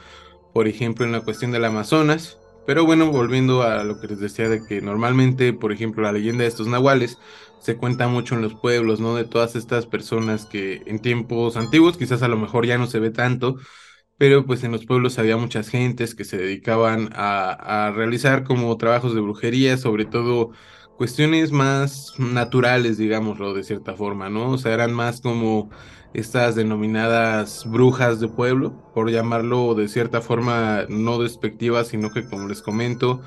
por 0.53 0.67
ejemplo, 0.67 1.05
en 1.05 1.11
la 1.11 1.21
cuestión 1.21 1.51
del 1.51 1.65
Amazonas. 1.65 2.39
Pero 2.65 2.85
bueno, 2.85 3.11
volviendo 3.11 3.61
a 3.63 3.83
lo 3.83 3.99
que 3.99 4.07
les 4.07 4.19
decía 4.19 4.49
de 4.49 4.65
que 4.65 4.81
normalmente, 4.81 5.53
por 5.53 5.71
ejemplo, 5.71 6.03
la 6.03 6.13
leyenda 6.13 6.43
de 6.43 6.49
estos 6.49 6.67
nahuales 6.67 7.19
se 7.59 7.77
cuenta 7.77 8.07
mucho 8.07 8.35
en 8.35 8.41
los 8.41 8.55
pueblos, 8.55 8.99
¿no? 8.99 9.15
De 9.15 9.25
todas 9.25 9.55
estas 9.55 9.85
personas 9.85 10.45
que 10.45 10.81
en 10.87 10.99
tiempos 10.99 11.57
antiguos, 11.57 11.97
quizás 11.97 12.23
a 12.23 12.27
lo 12.29 12.37
mejor 12.37 12.65
ya 12.65 12.77
no 12.79 12.87
se 12.87 12.99
ve 12.99 13.11
tanto, 13.11 13.57
pero 14.23 14.45
pues 14.45 14.63
en 14.63 14.71
los 14.71 14.85
pueblos 14.85 15.19
había 15.19 15.35
muchas 15.35 15.67
gentes 15.67 16.15
que 16.15 16.23
se 16.23 16.37
dedicaban 16.37 17.09
a, 17.13 17.91
realizar 17.93 18.45
como 18.45 18.77
trabajos 18.77 19.13
de 19.13 19.19
brujería, 19.19 19.75
sobre 19.75 20.05
todo 20.05 20.51
cuestiones 20.95 21.51
más 21.51 22.13
naturales, 22.17 22.97
digámoslo 22.97 23.53
de 23.53 23.65
cierta 23.65 23.95
forma, 23.95 24.29
¿no? 24.29 24.51
O 24.51 24.57
sea, 24.57 24.73
eran 24.73 24.93
más 24.93 25.19
como 25.19 25.71
estas 26.13 26.55
denominadas 26.55 27.69
brujas 27.69 28.21
de 28.21 28.29
pueblo, 28.29 28.89
por 28.93 29.11
llamarlo 29.11 29.75
de 29.75 29.89
cierta 29.89 30.21
forma 30.21 30.85
no 30.87 31.19
despectiva, 31.21 31.83
sino 31.83 32.09
que 32.09 32.25
como 32.25 32.47
les 32.47 32.61
comento, 32.61 33.19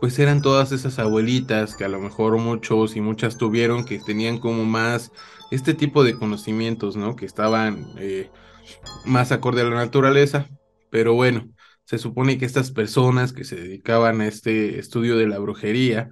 pues 0.00 0.16
eran 0.20 0.42
todas 0.42 0.70
esas 0.70 1.00
abuelitas 1.00 1.74
que 1.74 1.84
a 1.84 1.88
lo 1.88 1.98
mejor 1.98 2.38
muchos 2.38 2.94
y 2.94 3.00
muchas 3.00 3.36
tuvieron 3.36 3.84
que 3.84 3.98
tenían 3.98 4.38
como 4.38 4.64
más 4.64 5.10
este 5.50 5.74
tipo 5.74 6.04
de 6.04 6.14
conocimientos, 6.14 6.94
¿no? 6.96 7.16
Que 7.16 7.26
estaban 7.26 7.88
eh, 7.98 8.30
más 9.04 9.32
acorde 9.32 9.62
a 9.62 9.64
la 9.64 9.76
naturaleza, 9.76 10.48
pero 10.90 11.14
bueno, 11.14 11.48
se 11.84 11.98
supone 11.98 12.38
que 12.38 12.44
estas 12.46 12.70
personas 12.72 13.32
que 13.32 13.44
se 13.44 13.56
dedicaban 13.56 14.20
a 14.20 14.26
este 14.26 14.78
estudio 14.78 15.16
de 15.16 15.28
la 15.28 15.38
brujería, 15.38 16.10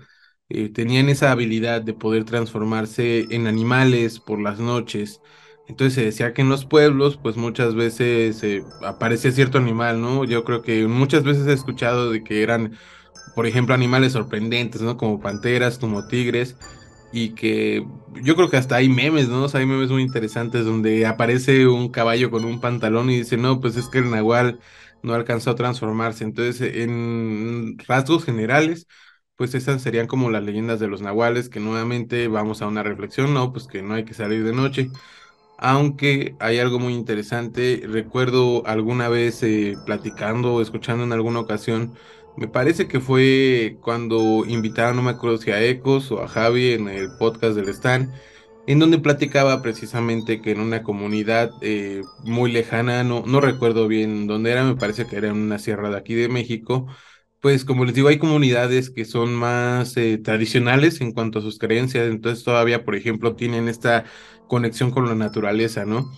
eh, 0.48 0.68
tenían 0.68 1.08
esa 1.08 1.32
habilidad 1.32 1.82
de 1.82 1.94
poder 1.94 2.24
transformarse 2.24 3.26
en 3.30 3.46
animales 3.46 4.20
por 4.20 4.40
las 4.40 4.60
noches. 4.60 5.20
Entonces 5.66 5.94
se 5.94 6.04
decía 6.04 6.34
que 6.34 6.42
en 6.42 6.50
los 6.50 6.66
pueblos, 6.66 7.18
pues 7.22 7.36
muchas 7.36 7.74
veces 7.74 8.42
eh, 8.42 8.62
aparecía 8.82 9.32
cierto 9.32 9.58
animal, 9.58 10.00
¿no? 10.00 10.24
Yo 10.24 10.44
creo 10.44 10.62
que 10.62 10.86
muchas 10.86 11.24
veces 11.24 11.46
he 11.46 11.52
escuchado 11.54 12.10
de 12.10 12.22
que 12.22 12.42
eran, 12.42 12.76
por 13.34 13.46
ejemplo, 13.46 13.74
animales 13.74 14.12
sorprendentes, 14.12 14.82
¿no? 14.82 14.96
Como 14.96 15.20
panteras, 15.20 15.78
como 15.78 16.06
tigres, 16.06 16.56
y 17.12 17.30
que 17.34 17.86
yo 18.22 18.36
creo 18.36 18.50
que 18.50 18.56
hasta 18.56 18.76
hay 18.76 18.88
memes, 18.88 19.28
¿no? 19.28 19.44
O 19.44 19.48
sea, 19.48 19.60
hay 19.60 19.66
memes 19.66 19.90
muy 19.90 20.02
interesantes 20.02 20.64
donde 20.64 21.06
aparece 21.06 21.66
un 21.66 21.88
caballo 21.90 22.30
con 22.30 22.44
un 22.44 22.60
pantalón 22.60 23.10
y 23.10 23.18
dice, 23.18 23.36
no, 23.36 23.60
pues 23.60 23.76
es 23.76 23.88
que 23.88 23.98
el 23.98 24.10
nahual 24.10 24.60
no 25.02 25.14
alcanzó 25.14 25.50
a 25.50 25.54
transformarse. 25.54 26.24
Entonces, 26.24 26.76
en 26.76 27.76
rasgos 27.86 28.24
generales, 28.24 28.86
pues 29.36 29.54
esas 29.54 29.82
serían 29.82 30.06
como 30.06 30.30
las 30.30 30.42
leyendas 30.44 30.80
de 30.80 30.88
los 30.88 31.02
nahuales, 31.02 31.48
que 31.48 31.60
nuevamente 31.60 32.28
vamos 32.28 32.62
a 32.62 32.66
una 32.68 32.82
reflexión, 32.82 33.34
no, 33.34 33.52
pues 33.52 33.66
que 33.66 33.82
no 33.82 33.94
hay 33.94 34.04
que 34.04 34.14
salir 34.14 34.44
de 34.44 34.52
noche. 34.52 34.90
Aunque 35.56 36.36
hay 36.40 36.58
algo 36.58 36.78
muy 36.80 36.94
interesante, 36.94 37.82
recuerdo 37.86 38.66
alguna 38.66 39.08
vez 39.08 39.42
eh, 39.42 39.80
platicando 39.84 40.54
o 40.54 40.60
escuchando 40.62 41.04
en 41.04 41.12
alguna 41.12 41.40
ocasión, 41.40 41.94
me 42.36 42.48
parece 42.48 42.88
que 42.88 43.00
fue 43.00 43.78
cuando 43.80 44.44
invitaron, 44.46 44.96
no 44.96 45.02
me 45.02 45.10
acuerdo 45.10 45.38
si 45.38 45.50
a 45.50 45.62
Ecos 45.62 46.10
o 46.10 46.22
a 46.22 46.28
Javi 46.28 46.72
en 46.72 46.88
el 46.88 47.16
podcast 47.18 47.56
del 47.56 47.68
Stan, 47.68 48.12
en 48.66 48.78
donde 48.78 48.98
platicaba 48.98 49.62
precisamente 49.62 50.40
que 50.40 50.52
en 50.52 50.60
una 50.60 50.82
comunidad 50.82 51.50
eh, 51.60 52.02
muy 52.24 52.50
lejana, 52.52 53.04
no, 53.04 53.24
no 53.26 53.40
recuerdo 53.40 53.88
bien 53.88 54.26
dónde 54.26 54.52
era, 54.52 54.64
me 54.64 54.76
parece 54.76 55.06
que 55.06 55.16
era 55.16 55.28
en 55.28 55.36
una 55.36 55.58
sierra 55.58 55.90
de 55.90 55.98
aquí 55.98 56.14
de 56.14 56.28
México, 56.28 56.86
pues 57.40 57.64
como 57.64 57.84
les 57.84 57.94
digo, 57.94 58.08
hay 58.08 58.18
comunidades 58.18 58.90
que 58.90 59.04
son 59.04 59.34
más 59.34 59.96
eh, 59.98 60.18
tradicionales 60.18 61.00
en 61.02 61.12
cuanto 61.12 61.38
a 61.40 61.42
sus 61.42 61.58
creencias, 61.58 62.06
entonces 62.08 62.42
todavía, 62.44 62.84
por 62.84 62.94
ejemplo, 62.96 63.36
tienen 63.36 63.68
esta 63.68 64.04
conexión 64.48 64.90
con 64.90 65.06
la 65.06 65.14
naturaleza, 65.14 65.84
¿no? 65.84 66.10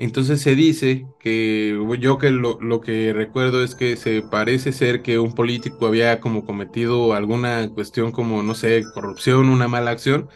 Entonces 0.00 0.40
se 0.40 0.54
dice 0.56 1.06
que 1.20 1.78
yo 2.00 2.18
que 2.18 2.30
lo, 2.30 2.80
que 2.80 3.12
recuerdo 3.12 3.62
es 3.62 3.74
que 3.74 3.96
se 3.96 4.22
parece 4.22 4.72
ser 4.72 5.02
que 5.02 5.18
un 5.18 5.34
político 5.34 5.86
había 5.86 6.20
como 6.20 6.44
cometido 6.44 7.12
alguna 7.14 7.68
cuestión 7.70 8.10
como, 8.10 8.42
no 8.42 8.54
sé, 8.54 8.82
corrupción, 8.94 9.48
una 9.50 9.68
mala 9.68 9.90
acción, 9.92 10.28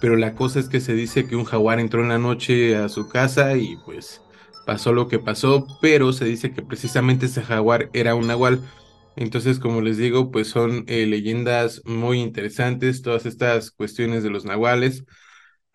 pero 0.00 0.16
la 0.16 0.34
cosa 0.34 0.58
es 0.60 0.68
que 0.68 0.80
se 0.80 0.94
dice 0.94 1.26
que 1.26 1.36
un 1.36 1.44
jaguar 1.44 1.80
entró 1.80 2.02
en 2.02 2.08
la 2.08 2.18
noche 2.18 2.76
a 2.76 2.88
su 2.88 3.08
casa 3.08 3.56
y 3.56 3.76
pues 3.86 4.20
pasó 4.66 4.92
lo 4.92 5.08
que 5.08 5.18
pasó, 5.20 5.66
pero 5.80 6.12
se 6.12 6.24
dice 6.24 6.52
que 6.52 6.62
precisamente 6.62 7.26
ese 7.26 7.42
jaguar 7.42 7.90
era 7.92 8.14
un 8.14 8.26
nahual 8.26 8.60
entonces, 9.16 9.58
como 9.60 9.80
les 9.80 9.96
digo, 9.96 10.30
pues 10.30 10.48
son 10.48 10.84
eh, 10.88 11.06
leyendas 11.06 11.82
muy 11.84 12.20
interesantes, 12.20 13.02
todas 13.02 13.26
estas 13.26 13.70
cuestiones 13.70 14.22
de 14.24 14.30
los 14.30 14.44
nahuales. 14.44 15.04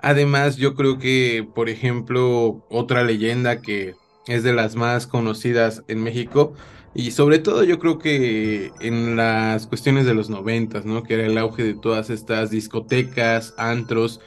Además, 0.02 0.56
yo 0.58 0.76
creo 0.76 0.98
que, 0.98 1.48
por 1.56 1.70
ejemplo, 1.70 2.66
otra 2.70 3.04
leyenda 3.04 3.62
que 3.62 3.96
es 4.28 4.44
de 4.44 4.54
las 4.54 4.76
más 4.76 5.08
conocidas 5.08 5.84
en 5.88 6.02
México, 6.04 6.54
y 6.94 7.12
sobre 7.12 7.40
todo 7.40 7.64
yo 7.64 7.80
creo 7.80 8.00
que 8.00 8.72
en 8.80 9.16
las 9.18 9.68
cuestiones 9.68 10.06
de 10.06 10.14
los 10.14 10.30
noventas, 10.30 10.86
¿no? 10.86 11.04
Que 11.04 11.16
era 11.16 11.26
el 11.26 11.38
auge 11.38 11.64
de 11.64 11.74
todas 11.76 12.10
estas 12.10 12.50
discotecas, 12.50 13.54
antros, 13.58 14.22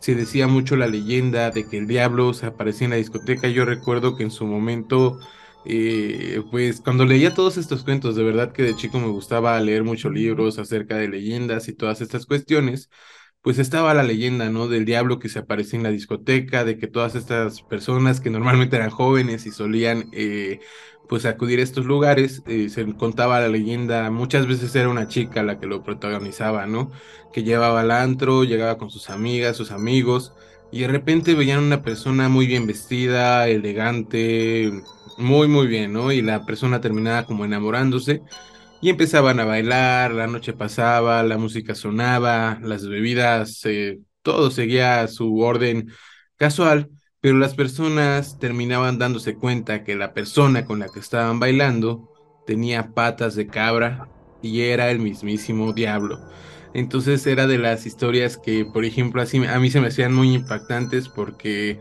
se 0.00 0.14
decía 0.14 0.46
mucho 0.48 0.76
la 0.76 0.86
leyenda 0.88 1.50
de 1.50 1.68
que 1.68 1.78
el 1.78 1.86
diablo 1.86 2.34
se 2.34 2.46
aparecía 2.46 2.86
en 2.86 2.90
la 2.92 2.96
discoteca. 2.96 3.48
Yo 3.48 3.64
recuerdo 3.64 4.16
que 4.16 4.24
en 4.24 4.30
su 4.30 4.46
momento 4.46 5.18
eh, 5.64 6.42
pues 6.50 6.80
cuando 6.80 7.04
leía 7.06 7.34
todos 7.34 7.56
estos 7.56 7.82
cuentos, 7.84 8.16
de 8.16 8.22
verdad 8.24 8.52
que 8.52 8.62
de 8.62 8.76
chico 8.76 8.98
me 9.00 9.08
gustaba 9.08 9.58
leer 9.60 9.84
muchos 9.84 10.12
libros 10.12 10.58
acerca 10.58 10.96
de 10.96 11.08
leyendas 11.08 11.68
y 11.68 11.74
todas 11.74 12.00
estas 12.00 12.26
cuestiones, 12.26 12.90
pues 13.46 13.60
estaba 13.60 13.94
la 13.94 14.02
leyenda, 14.02 14.50
¿no? 14.50 14.66
Del 14.66 14.84
diablo 14.84 15.20
que 15.20 15.28
se 15.28 15.38
aparecía 15.38 15.76
en 15.76 15.84
la 15.84 15.92
discoteca, 15.92 16.64
de 16.64 16.78
que 16.78 16.88
todas 16.88 17.14
estas 17.14 17.62
personas 17.62 18.20
que 18.20 18.28
normalmente 18.28 18.74
eran 18.74 18.90
jóvenes 18.90 19.46
y 19.46 19.52
solían, 19.52 20.08
eh, 20.10 20.58
pues 21.08 21.26
acudir 21.26 21.60
a 21.60 21.62
estos 21.62 21.86
lugares, 21.86 22.42
eh, 22.48 22.68
se 22.70 22.84
contaba 22.96 23.38
la 23.38 23.46
leyenda, 23.46 24.10
muchas 24.10 24.48
veces 24.48 24.74
era 24.74 24.88
una 24.88 25.06
chica 25.06 25.44
la 25.44 25.60
que 25.60 25.66
lo 25.68 25.84
protagonizaba, 25.84 26.66
¿no? 26.66 26.90
Que 27.32 27.44
llevaba 27.44 27.82
al 27.82 27.92
antro, 27.92 28.42
llegaba 28.42 28.78
con 28.78 28.90
sus 28.90 29.10
amigas, 29.10 29.56
sus 29.56 29.70
amigos, 29.70 30.32
y 30.72 30.80
de 30.80 30.88
repente 30.88 31.36
veían 31.36 31.62
una 31.62 31.82
persona 31.82 32.28
muy 32.28 32.48
bien 32.48 32.66
vestida, 32.66 33.46
elegante, 33.46 34.72
muy, 35.18 35.46
muy 35.46 35.68
bien, 35.68 35.92
¿no? 35.92 36.10
Y 36.10 36.20
la 36.20 36.44
persona 36.46 36.80
terminaba 36.80 37.26
como 37.26 37.44
enamorándose 37.44 38.22
y 38.80 38.90
empezaban 38.90 39.40
a 39.40 39.44
bailar, 39.44 40.12
la 40.12 40.26
noche 40.26 40.52
pasaba, 40.52 41.22
la 41.22 41.38
música 41.38 41.74
sonaba, 41.74 42.58
las 42.62 42.86
bebidas, 42.86 43.60
eh, 43.64 44.00
todo 44.22 44.50
seguía 44.50 45.06
su 45.08 45.38
orden 45.40 45.90
casual, 46.36 46.90
pero 47.20 47.38
las 47.38 47.54
personas 47.54 48.38
terminaban 48.38 48.98
dándose 48.98 49.36
cuenta 49.36 49.82
que 49.84 49.96
la 49.96 50.12
persona 50.14 50.64
con 50.64 50.78
la 50.80 50.88
que 50.88 51.00
estaban 51.00 51.40
bailando 51.40 52.10
tenía 52.46 52.92
patas 52.94 53.34
de 53.34 53.48
cabra 53.48 54.08
y 54.42 54.62
era 54.62 54.90
el 54.90 55.00
mismísimo 55.00 55.72
diablo. 55.72 56.20
Entonces 56.74 57.26
era 57.26 57.46
de 57.46 57.58
las 57.58 57.86
historias 57.86 58.36
que, 58.36 58.66
por 58.66 58.84
ejemplo, 58.84 59.22
a 59.22 59.58
mí 59.58 59.70
se 59.70 59.80
me 59.80 59.88
hacían 59.88 60.14
muy 60.14 60.34
impactantes 60.34 61.08
porque 61.08 61.80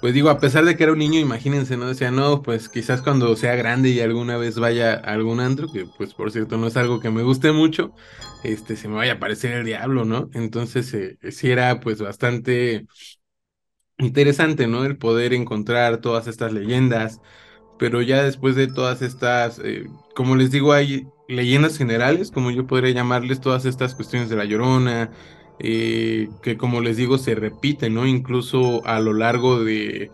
pues 0.00 0.12
digo, 0.12 0.28
a 0.28 0.38
pesar 0.38 0.64
de 0.66 0.76
que 0.76 0.82
era 0.84 0.92
un 0.92 0.98
niño, 0.98 1.18
imagínense, 1.18 1.76
¿no? 1.78 1.86
Decía, 1.88 2.10
no, 2.10 2.42
pues 2.42 2.68
quizás 2.68 3.00
cuando 3.00 3.34
sea 3.36 3.56
grande 3.56 3.88
y 3.88 4.00
alguna 4.00 4.36
vez 4.36 4.58
vaya 4.58 4.92
a 4.94 5.14
algún 5.14 5.40
antro, 5.40 5.72
que 5.72 5.86
pues 5.96 6.12
por 6.14 6.30
cierto 6.30 6.58
no 6.58 6.66
es 6.66 6.76
algo 6.76 7.00
que 7.00 7.10
me 7.10 7.22
guste 7.22 7.52
mucho, 7.52 7.94
este, 8.42 8.76
se 8.76 8.88
me 8.88 8.96
vaya 8.96 9.12
a 9.12 9.16
aparecer 9.16 9.52
el 9.52 9.64
diablo, 9.64 10.04
¿no? 10.04 10.28
Entonces, 10.34 10.92
eh, 10.94 11.18
sí 11.30 11.50
era 11.50 11.80
pues 11.80 12.02
bastante 12.02 12.86
interesante, 13.98 14.66
¿no? 14.66 14.84
El 14.84 14.98
poder 14.98 15.32
encontrar 15.34 15.98
todas 16.00 16.26
estas 16.26 16.52
leyendas, 16.52 17.20
pero 17.78 18.02
ya 18.02 18.22
después 18.24 18.56
de 18.56 18.68
todas 18.68 19.02
estas, 19.02 19.60
eh, 19.64 19.86
como 20.14 20.36
les 20.36 20.50
digo, 20.50 20.72
hay 20.72 21.06
leyendas 21.28 21.78
generales, 21.78 22.30
como 22.30 22.50
yo 22.50 22.66
podría 22.66 22.92
llamarles, 22.94 23.40
todas 23.40 23.64
estas 23.64 23.94
cuestiones 23.94 24.28
de 24.28 24.36
la 24.36 24.44
llorona, 24.44 25.10
eh, 25.58 26.28
que 26.42 26.56
como 26.56 26.80
les 26.80 26.96
digo 26.96 27.18
se 27.18 27.34
repite, 27.34 27.90
¿no? 27.90 28.06
Incluso 28.06 28.84
a 28.86 29.00
lo 29.00 29.12
largo 29.14 29.62
de, 29.64 30.12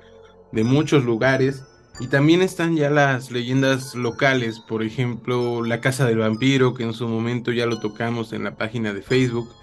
de 0.52 0.64
muchos 0.64 1.04
lugares. 1.04 1.64
Y 2.00 2.08
también 2.08 2.40
están 2.42 2.76
ya 2.76 2.90
las 2.90 3.30
leyendas 3.30 3.94
locales, 3.94 4.60
por 4.60 4.82
ejemplo, 4.82 5.62
la 5.64 5.80
Casa 5.80 6.06
del 6.06 6.18
Vampiro, 6.18 6.72
que 6.74 6.84
en 6.84 6.94
su 6.94 7.06
momento 7.08 7.52
ya 7.52 7.66
lo 7.66 7.78
tocamos 7.80 8.32
en 8.32 8.44
la 8.44 8.56
página 8.56 8.94
de 8.94 9.02
Facebook, 9.02 9.54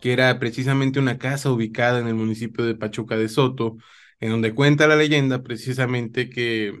que 0.00 0.12
era 0.12 0.38
precisamente 0.38 0.98
una 1.00 1.18
casa 1.18 1.50
ubicada 1.52 2.00
en 2.00 2.08
el 2.08 2.14
municipio 2.14 2.64
de 2.64 2.74
Pachuca 2.76 3.16
de 3.16 3.28
Soto, 3.28 3.76
en 4.20 4.30
donde 4.30 4.54
cuenta 4.54 4.86
la 4.88 4.96
leyenda 4.96 5.42
precisamente 5.42 6.30
que 6.30 6.74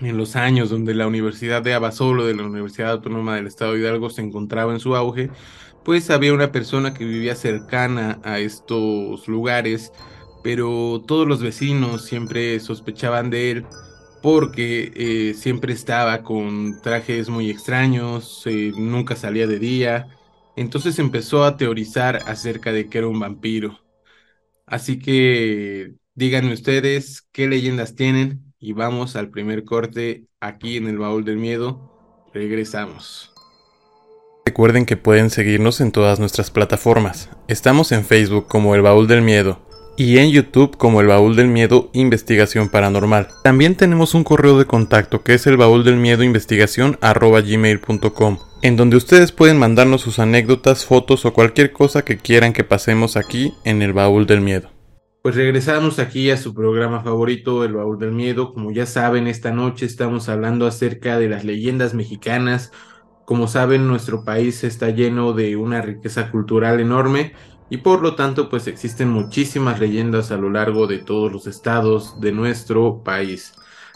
en 0.00 0.16
los 0.18 0.36
años 0.36 0.70
donde 0.70 0.94
la 0.94 1.06
Universidad 1.06 1.62
de 1.62 1.74
Abasolo, 1.74 2.26
de 2.26 2.34
la 2.34 2.44
Universidad 2.44 2.92
Autónoma 2.92 3.36
del 3.36 3.46
Estado 3.46 3.72
de 3.72 3.80
Hidalgo, 3.80 4.10
se 4.10 4.22
encontraba 4.22 4.72
en 4.72 4.80
su 4.80 4.94
auge, 4.94 5.30
pues 5.86 6.10
había 6.10 6.34
una 6.34 6.50
persona 6.50 6.92
que 6.94 7.04
vivía 7.04 7.36
cercana 7.36 8.18
a 8.24 8.40
estos 8.40 9.28
lugares, 9.28 9.92
pero 10.42 11.00
todos 11.06 11.28
los 11.28 11.40
vecinos 11.40 12.04
siempre 12.04 12.58
sospechaban 12.58 13.30
de 13.30 13.52
él 13.52 13.66
porque 14.20 14.90
eh, 14.96 15.34
siempre 15.34 15.72
estaba 15.72 16.24
con 16.24 16.82
trajes 16.82 17.28
muy 17.28 17.50
extraños, 17.50 18.42
eh, 18.46 18.72
nunca 18.76 19.14
salía 19.14 19.46
de 19.46 19.60
día, 19.60 20.08
entonces 20.56 20.98
empezó 20.98 21.44
a 21.44 21.56
teorizar 21.56 22.16
acerca 22.26 22.72
de 22.72 22.88
que 22.88 22.98
era 22.98 23.06
un 23.06 23.20
vampiro. 23.20 23.78
Así 24.66 24.98
que 24.98 25.94
díganme 26.16 26.52
ustedes 26.52 27.28
qué 27.30 27.46
leyendas 27.46 27.94
tienen 27.94 28.52
y 28.58 28.72
vamos 28.72 29.14
al 29.14 29.30
primer 29.30 29.62
corte 29.64 30.26
aquí 30.40 30.78
en 30.78 30.88
el 30.88 30.98
baúl 30.98 31.24
del 31.24 31.36
miedo. 31.36 32.26
Regresamos. 32.34 33.35
Recuerden 34.46 34.86
que 34.86 34.96
pueden 34.96 35.30
seguirnos 35.30 35.80
en 35.80 35.90
todas 35.90 36.20
nuestras 36.20 36.52
plataformas. 36.52 37.30
Estamos 37.48 37.90
en 37.90 38.04
Facebook 38.04 38.46
como 38.46 38.76
El 38.76 38.82
Baúl 38.82 39.08
del 39.08 39.20
Miedo, 39.20 39.58
y 39.96 40.18
en 40.18 40.30
YouTube 40.30 40.76
como 40.76 41.00
el 41.00 41.08
baúl 41.08 41.34
del 41.34 41.48
miedo 41.48 41.90
investigación 41.94 42.68
paranormal. 42.68 43.28
También 43.42 43.74
tenemos 43.74 44.14
un 44.14 44.24
correo 44.24 44.58
de 44.58 44.66
contacto 44.66 45.22
que 45.22 45.34
es 45.34 45.46
el 45.46 45.56
baúl 45.56 45.84
del 45.84 45.96
miedo 45.96 46.22
investigación 46.22 46.98
gmail.com 47.00 48.38
en 48.62 48.76
donde 48.76 48.96
ustedes 48.96 49.32
pueden 49.32 49.58
mandarnos 49.58 50.02
sus 50.02 50.18
anécdotas, 50.18 50.84
fotos 50.84 51.24
o 51.24 51.32
cualquier 51.32 51.72
cosa 51.72 52.04
que 52.04 52.18
quieran 52.18 52.52
que 52.52 52.62
pasemos 52.62 53.16
aquí 53.16 53.52
en 53.64 53.82
el 53.82 53.92
baúl 53.92 54.26
del 54.26 54.42
miedo. 54.42 54.70
Pues 55.22 55.34
regresamos 55.34 55.98
aquí 55.98 56.30
a 56.30 56.36
su 56.36 56.54
programa 56.54 57.02
favorito, 57.02 57.64
El 57.64 57.72
Baúl 57.72 57.98
del 57.98 58.12
Miedo. 58.12 58.54
Como 58.54 58.70
ya 58.70 58.86
saben, 58.86 59.26
esta 59.26 59.50
noche 59.50 59.84
estamos 59.84 60.28
hablando 60.28 60.68
acerca 60.68 61.18
de 61.18 61.28
las 61.28 61.44
leyendas 61.44 61.94
mexicanas. 61.94 62.70
Como 63.26 63.48
saben, 63.48 63.88
nuestro 63.88 64.22
país 64.22 64.62
está 64.62 64.90
lleno 64.90 65.32
de 65.32 65.56
una 65.56 65.82
riqueza 65.82 66.30
cultural 66.30 66.78
enorme 66.78 67.32
y 67.68 67.78
por 67.78 68.00
lo 68.00 68.14
tanto 68.14 68.48
pues 68.48 68.68
existen 68.68 69.08
muchísimas 69.08 69.80
leyendas 69.80 70.30
a 70.30 70.36
lo 70.36 70.48
largo 70.48 70.86
de 70.86 70.98
todos 70.98 71.32
los 71.32 71.48
estados 71.48 72.20
de 72.20 72.30
nuestro 72.30 73.02
país. 73.02 73.52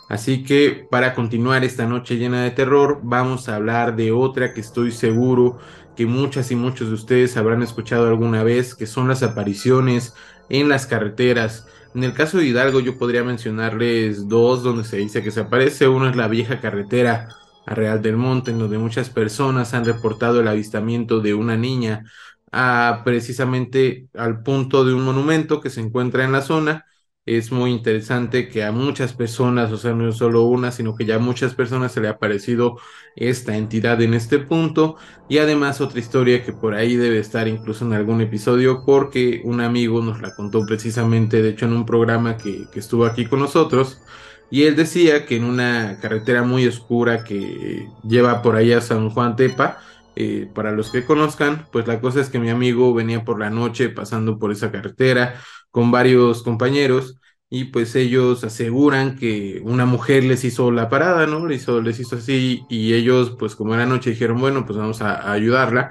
Así 0.09 0.43
que 0.43 0.85
para 0.91 1.15
continuar 1.15 1.63
esta 1.63 1.87
noche 1.87 2.17
llena 2.17 2.43
de 2.43 2.51
terror 2.51 2.99
vamos 3.05 3.49
a 3.49 3.55
hablar 3.55 3.95
de 3.95 4.11
otra 4.11 4.53
que 4.53 4.61
estoy 4.63 4.91
seguro 4.91 5.59
que 5.95 6.07
muchas 6.07 6.51
y 6.51 6.57
muchos 6.57 6.89
de 6.89 6.95
ustedes 6.95 7.37
habrán 7.37 7.63
escuchado 7.63 8.09
alguna 8.09 8.43
vez, 8.43 8.75
que 8.75 8.89
son 8.89 9.07
las 9.07 9.23
apariciones 9.23 10.13
en 10.49 10.69
las 10.69 10.89
carreteras. 10.89 11.69
En 11.95 12.03
el 12.03 12.15
caso 12.15 12.39
de 12.39 12.47
Hidalgo 12.47 12.81
yo 12.81 12.99
podría 12.99 13.23
mencionarles 13.23 14.29
dos 14.29 14.65
donde 14.65 14.83
se 14.83 14.97
dice 14.97 15.23
que 15.23 15.31
se 15.31 15.41
aparece. 15.41 15.87
Uno 15.87 16.09
es 16.09 16.17
la 16.17 16.27
vieja 16.27 16.61
carretera 16.61 17.29
a 17.67 17.75
Real 17.75 18.03
del 18.03 18.17
Monte, 18.17 18.51
en 18.51 18.59
donde 18.59 18.79
muchas 18.79 19.11
personas 19.11 19.75
han 19.75 19.85
reportado 19.85 20.41
el 20.41 20.49
avistamiento 20.49 21.21
de 21.21 21.35
una 21.35 21.57
niña 21.57 22.05
a, 22.53 23.03
precisamente 23.05 24.09
al 24.15 24.43
punto 24.43 24.85
de 24.85 24.95
un 24.95 25.05
monumento 25.05 25.61
que 25.61 25.71
se 25.71 25.81
encuentra 25.81 26.25
en 26.25 26.33
la 26.33 26.43
zona. 26.43 26.87
Es 27.27 27.53
muy 27.53 27.71
interesante 27.71 28.49
que 28.49 28.65
a 28.65 28.73
muchas 28.73 29.13
personas, 29.13 29.71
o 29.73 29.77
sea, 29.77 29.93
no 29.93 30.11
solo 30.13 30.45
una, 30.45 30.73
sino 30.73 30.97
que 30.97 31.05
ya 31.05 31.17
a 31.17 31.19
muchas 31.19 31.55
personas 31.55 31.93
se 31.93 32.01
le 32.01 32.09
ha 32.09 32.13
aparecido 32.13 32.79
esta 33.15 33.57
entidad 33.57 34.01
en 34.03 34.15
este 34.15 34.39
punto. 34.39 34.97
Y 35.29 35.39
además 35.39 35.81
otra 35.81 36.01
historia 36.01 36.43
que 36.43 36.53
por 36.53 36.75
ahí 36.75 36.97
debe 36.97 37.19
estar 37.19 37.47
incluso 37.47 37.85
en 37.85 37.93
algún 37.93 38.21
episodio, 38.21 38.85
porque 38.85 39.43
un 39.45 39.61
amigo 39.61 40.03
nos 40.03 40.21
la 40.21 40.35
contó 40.35 40.65
precisamente, 40.67 41.43
de 41.43 41.51
hecho, 41.51 41.67
en 41.67 41.75
un 41.75 41.87
programa 41.87 42.37
que, 42.37 42.69
que 42.73 42.81
estuvo 42.81 43.05
aquí 43.05 43.27
con 43.27 43.39
nosotros. 43.41 44.01
Y 44.51 44.65
él 44.65 44.77
decía 44.77 45.27
que 45.27 45.37
en 45.37 45.45
una 45.45 45.99
carretera 46.01 46.43
muy 46.43 46.67
oscura 46.67 47.25
que 47.25 47.89
lleva 48.03 48.43
por 48.43 48.57
ahí 48.57 48.73
a 48.73 48.81
San 48.81 49.11
Juan 49.11 49.37
Tepa, 49.37 49.79
eh, 50.17 50.49
para 50.55 50.73
los 50.73 50.91
que 50.91 51.05
conozcan, 51.05 51.67
pues 51.73 51.87
la 51.87 52.01
cosa 52.01 52.21
es 52.21 52.29
que 52.29 52.39
mi 52.39 52.51
amigo 52.51 52.93
venía 52.93 53.25
por 53.25 53.39
la 53.39 53.49
noche 53.49 53.89
pasando 53.89 54.39
por 54.39 54.53
esa 54.53 54.73
carretera 54.73 55.35
con 55.71 55.91
varios 55.91 56.43
compañeros 56.43 57.21
y 57.49 57.65
pues 57.65 57.97
ellos 57.97 58.45
aseguran 58.45 59.17
que 59.17 59.61
una 59.65 59.87
mujer 59.87 60.25
les 60.25 60.45
hizo 60.45 60.71
la 60.71 60.89
parada, 60.89 61.27
¿no? 61.27 61.47
Les 61.47 61.63
hizo, 61.63 61.81
les 61.81 61.99
hizo 62.01 62.17
así 62.17 62.65
y 62.69 62.95
ellos 62.95 63.35
pues 63.39 63.57
como 63.57 63.75
era 63.75 63.87
noche 63.87 64.11
dijeron, 64.11 64.41
bueno, 64.41 64.67
pues 64.67 64.79
vamos 64.79 65.03
a, 65.03 65.33
ayudarla. 65.33 65.91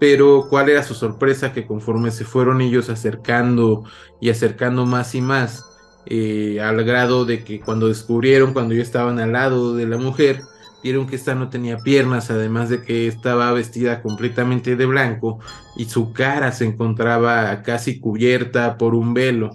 Pero 0.00 0.46
cuál 0.48 0.68
era 0.68 0.82
su 0.82 0.94
sorpresa 0.94 1.52
que 1.52 1.66
conforme 1.66 2.10
se 2.10 2.24
fueron 2.24 2.60
ellos 2.60 2.88
acercando 2.90 3.84
y 4.20 4.30
acercando 4.30 4.86
más 4.86 5.14
y 5.14 5.20
más, 5.20 5.64
eh, 6.06 6.60
al 6.60 6.84
grado 6.84 7.24
de 7.24 7.44
que 7.44 7.60
cuando 7.60 7.88
descubrieron, 7.88 8.52
cuando 8.52 8.74
ya 8.74 8.82
estaban 8.82 9.18
al 9.18 9.32
lado 9.32 9.74
de 9.74 9.86
la 9.86 9.98
mujer, 9.98 10.40
vieron 10.82 11.06
que 11.06 11.16
esta 11.16 11.34
no 11.34 11.48
tenía 11.50 11.78
piernas, 11.78 12.30
además 12.30 12.68
de 12.70 12.82
que 12.82 13.06
estaba 13.06 13.52
vestida 13.52 14.02
completamente 14.02 14.76
de 14.76 14.86
blanco 14.86 15.40
y 15.76 15.86
su 15.86 16.12
cara 16.12 16.52
se 16.52 16.64
encontraba 16.66 17.62
casi 17.62 18.00
cubierta 18.00 18.78
por 18.78 18.94
un 18.94 19.14
velo. 19.14 19.50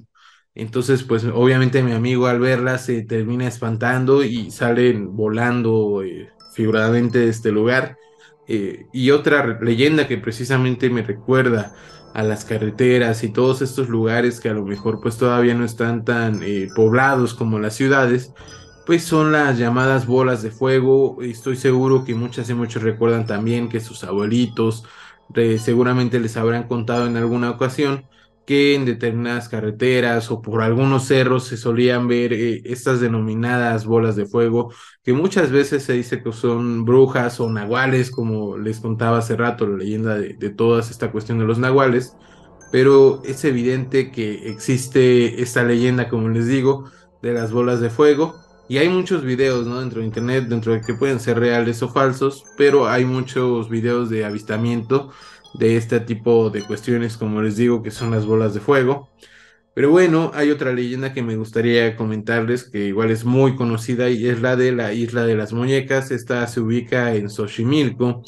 Entonces, 0.56 1.04
pues 1.04 1.26
obviamente 1.26 1.82
mi 1.82 1.94
amigo 1.94 2.28
al 2.28 2.40
verla 2.40 2.78
se 2.78 3.02
termina 3.04 3.48
espantando 3.48 4.24
y 4.24 4.52
salen 4.52 5.16
volando 5.16 6.04
eh, 6.04 6.30
figuradamente 6.54 7.20
de 7.20 7.30
este 7.30 7.52
lugar. 7.52 7.98
Eh, 8.48 8.86
y 8.92 9.12
otra 9.12 9.60
leyenda 9.62 10.08
que 10.08 10.18
precisamente 10.18 10.90
me 10.90 11.02
recuerda 11.02 11.74
a 12.14 12.24
las 12.24 12.46
carreteras 12.46 13.24
y 13.24 13.30
todos 13.30 13.62
estos 13.62 13.90
lugares 13.90 14.40
que 14.40 14.50
a 14.50 14.54
lo 14.54 14.66
mejor 14.66 15.02
pues 15.02 15.18
todavía 15.18 15.56
no 15.56 15.66
están 15.66 16.06
tan 16.06 16.42
eh, 16.44 16.70
poblados 16.76 17.34
como 17.34 17.60
las 17.60 17.76
ciudades, 17.76 18.34
pues 18.86 19.04
son 19.04 19.32
las 19.32 19.58
llamadas 19.58 20.06
bolas 20.06 20.44
de 20.44 20.52
fuego. 20.52 21.18
Estoy 21.22 21.56
seguro 21.56 22.06
que 22.06 22.16
muchas 22.16 22.50
y 22.50 22.54
muchos 22.54 22.84
recuerdan 22.84 23.26
también 23.26 23.70
que 23.70 23.80
sus 23.80 24.04
abuelitos 24.04 24.86
seguramente 25.60 26.20
les 26.20 26.38
habrán 26.38 26.68
contado 26.68 27.08
en 27.08 27.18
alguna 27.18 27.50
ocasión 27.50 28.06
que 28.46 28.76
en 28.76 28.86
determinadas 28.86 29.50
carreteras 29.50 30.32
o 30.32 30.42
por 30.42 30.62
algunos 30.62 31.06
cerros 31.06 31.46
se 31.46 31.58
solían 31.58 32.08
ver 32.08 32.34
eh, 32.34 32.62
estas 32.66 33.00
denominadas 33.00 33.86
bolas 33.86 34.16
de 34.16 34.26
fuego, 34.26 34.74
que 35.04 35.14
muchas 35.14 35.52
veces 35.52 35.84
se 35.84 35.94
dice 35.94 36.22
que 36.22 36.32
son 36.34 36.86
brujas 36.86 37.40
o 37.40 37.50
nahuales, 37.50 38.12
como 38.12 38.58
les 38.58 38.80
contaba 38.80 39.20
hace 39.20 39.36
rato 39.36 39.68
la 39.68 39.78
leyenda 39.78 40.16
de, 40.18 40.34
de 40.34 40.50
toda 40.50 40.82
esta 40.82 41.12
cuestión 41.12 41.40
de 41.40 41.46
los 41.46 41.60
nahuales, 41.60 42.16
pero 42.72 43.22
es 43.24 43.46
evidente 43.46 44.12
que 44.12 44.50
existe 44.50 45.42
esta 45.42 45.64
leyenda, 45.64 46.10
como 46.10 46.30
les 46.30 46.48
digo, 46.48 46.86
de 47.22 47.34
las 47.34 47.52
bolas 47.52 47.80
de 47.80 47.90
fuego 47.90 48.44
y 48.68 48.78
hay 48.78 48.90
muchos 48.90 49.24
videos, 49.24 49.68
¿no? 49.68 49.82
Dentro 49.82 50.00
de 50.00 50.08
internet, 50.08 50.46
dentro 50.48 50.74
de 50.74 50.82
que 50.82 50.94
pueden 50.94 51.20
ser 51.20 51.40
reales 51.40 51.84
o 51.84 51.90
falsos, 51.90 52.44
pero 52.58 52.88
hay 52.88 53.06
muchos 53.06 53.70
videos 53.70 54.10
de 54.10 54.26
avistamiento 54.26 55.12
de 55.54 55.78
este 55.78 56.00
tipo 56.00 56.50
de 56.50 56.64
cuestiones, 56.64 57.18
como 57.18 57.42
les 57.42 57.58
digo, 57.58 57.84
que 57.84 57.92
son 57.92 58.12
las 58.12 58.26
bolas 58.26 58.54
de 58.54 58.60
fuego. 58.60 59.10
Pero 59.76 59.90
bueno, 59.90 60.32
hay 60.36 60.52
otra 60.52 60.72
leyenda 60.74 61.14
que 61.14 61.24
me 61.24 61.36
gustaría 61.36 61.96
comentarles, 61.96 62.66
que 62.66 62.86
igual 62.88 63.12
es 63.12 63.26
muy 63.26 63.56
conocida, 63.56 64.10
y 64.10 64.28
es 64.28 64.42
la 64.42 64.56
de 64.56 64.72
la 64.72 64.94
isla 64.94 65.26
de 65.26 65.36
las 65.36 65.54
muñecas. 65.54 66.12
Esta 66.12 66.46
se 66.48 66.60
ubica 66.60 67.16
en 67.16 67.30
Xochimilco 67.30 68.24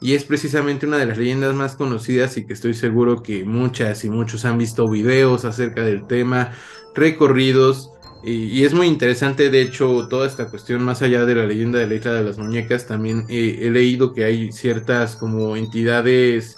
y 0.00 0.14
es 0.14 0.24
precisamente 0.24 0.86
una 0.86 0.98
de 0.98 1.06
las 1.06 1.18
leyendas 1.18 1.54
más 1.54 1.76
conocidas 1.76 2.36
y 2.36 2.46
que 2.46 2.52
estoy 2.52 2.74
seguro 2.74 3.22
que 3.22 3.44
muchas 3.44 4.04
y 4.04 4.10
muchos 4.10 4.44
han 4.44 4.58
visto 4.58 4.88
videos 4.88 5.44
acerca 5.44 5.82
del 5.82 6.06
tema, 6.06 6.52
recorridos 6.94 7.90
y, 8.28 8.64
es 8.64 8.74
muy 8.74 8.88
interesante, 8.88 9.50
de 9.50 9.62
hecho, 9.62 10.08
toda 10.08 10.26
esta 10.26 10.48
cuestión, 10.48 10.82
más 10.82 11.00
allá 11.00 11.24
de 11.24 11.36
la 11.36 11.46
leyenda 11.46 11.78
de 11.78 11.86
la 11.86 11.94
isla 11.94 12.12
de 12.12 12.24
las 12.24 12.38
muñecas, 12.38 12.88
también 12.88 13.24
he 13.28 13.70
leído 13.70 14.12
que 14.12 14.24
hay 14.24 14.50
ciertas 14.50 15.14
como 15.14 15.56
entidades, 15.56 16.56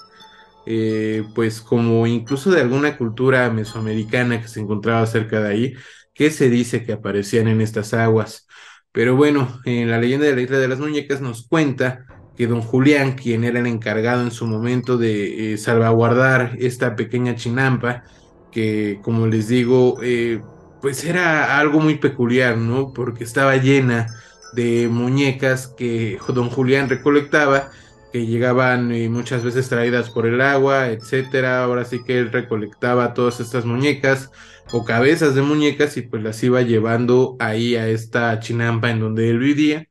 eh, 0.71 1.25
pues 1.35 1.63
como 1.63 2.07
incluso 2.07 2.51
de 2.51 2.61
alguna 2.61 2.99
cultura 2.99 3.49
mesoamericana 3.51 4.43
que 4.43 4.49
se 4.49 4.61
encontraba 4.61 5.07
cerca 5.07 5.41
de 5.41 5.49
ahí, 5.49 5.75
que 6.13 6.31
se 6.31 6.51
dice 6.51 6.85
que 6.85 6.93
aparecían 6.93 7.49
en 7.49 7.63
estas 7.63 7.95
aguas. 7.95 8.47
Pero 8.93 9.17
bueno, 9.17 9.61
en 9.65 9.91
la 9.91 9.99
leyenda 9.99 10.27
de 10.27 10.35
la 10.35 10.43
isla 10.43 10.59
de 10.59 10.69
las 10.69 10.79
muñecas 10.79 11.23
nos 11.23 11.49
cuenta 11.49 12.05
que 12.37 12.47
don 12.47 12.61
Julián, 12.61 13.13
quien 13.15 13.45
era 13.45 13.61
el 13.61 13.67
encargado 13.67 14.23
en 14.23 14.31
su 14.31 14.47
momento 14.47 14.99
de 14.99 15.55
eh, 15.55 15.57
salvaguardar 15.57 16.57
esta 16.59 16.97
pequeña 16.97 17.35
chinampa, 17.35 18.05
que 18.53 19.01
como 19.03 19.27
les 19.27 19.49
digo, 19.49 19.97
eh, 20.03 20.43
pues 20.83 21.03
era 21.03 21.59
algo 21.59 21.81
muy 21.81 21.97
peculiar, 21.97 22.59
¿no? 22.59 22.93
Porque 22.93 23.25
estaba 23.25 23.57
llena 23.57 24.15
de 24.53 24.89
muñecas 24.89 25.69
que 25.69 26.19
don 26.29 26.51
Julián 26.51 26.91
recolectaba, 26.91 27.71
que 28.13 28.27
llegaban 28.27 28.93
eh, 28.93 29.09
muchas 29.09 29.45
veces 29.45 29.69
traídas 29.69 30.11
por 30.11 30.27
el 30.27 30.41
agua, 30.41 30.89
etcétera. 30.89 31.65
Ahora 31.65 31.85
sí 31.85 32.03
que 32.05 32.19
él 32.19 32.33
recolectaba 32.33 33.15
todas 33.15 33.41
estas 33.41 33.65
muñecas 33.65 34.31
o 34.73 34.85
cabezas 34.85 35.35
de 35.35 35.43
muñecas 35.43 35.97
y 35.97 36.03
pues 36.03 36.23
las 36.23 36.43
iba 36.43 36.63
llevando 36.63 37.37
ahí 37.41 37.77
a 37.77 37.89
esta 37.89 38.39
chinampa 38.41 38.91
en 38.91 39.01
donde 39.01 39.31
él 39.31 39.39
vivía. 39.39 39.87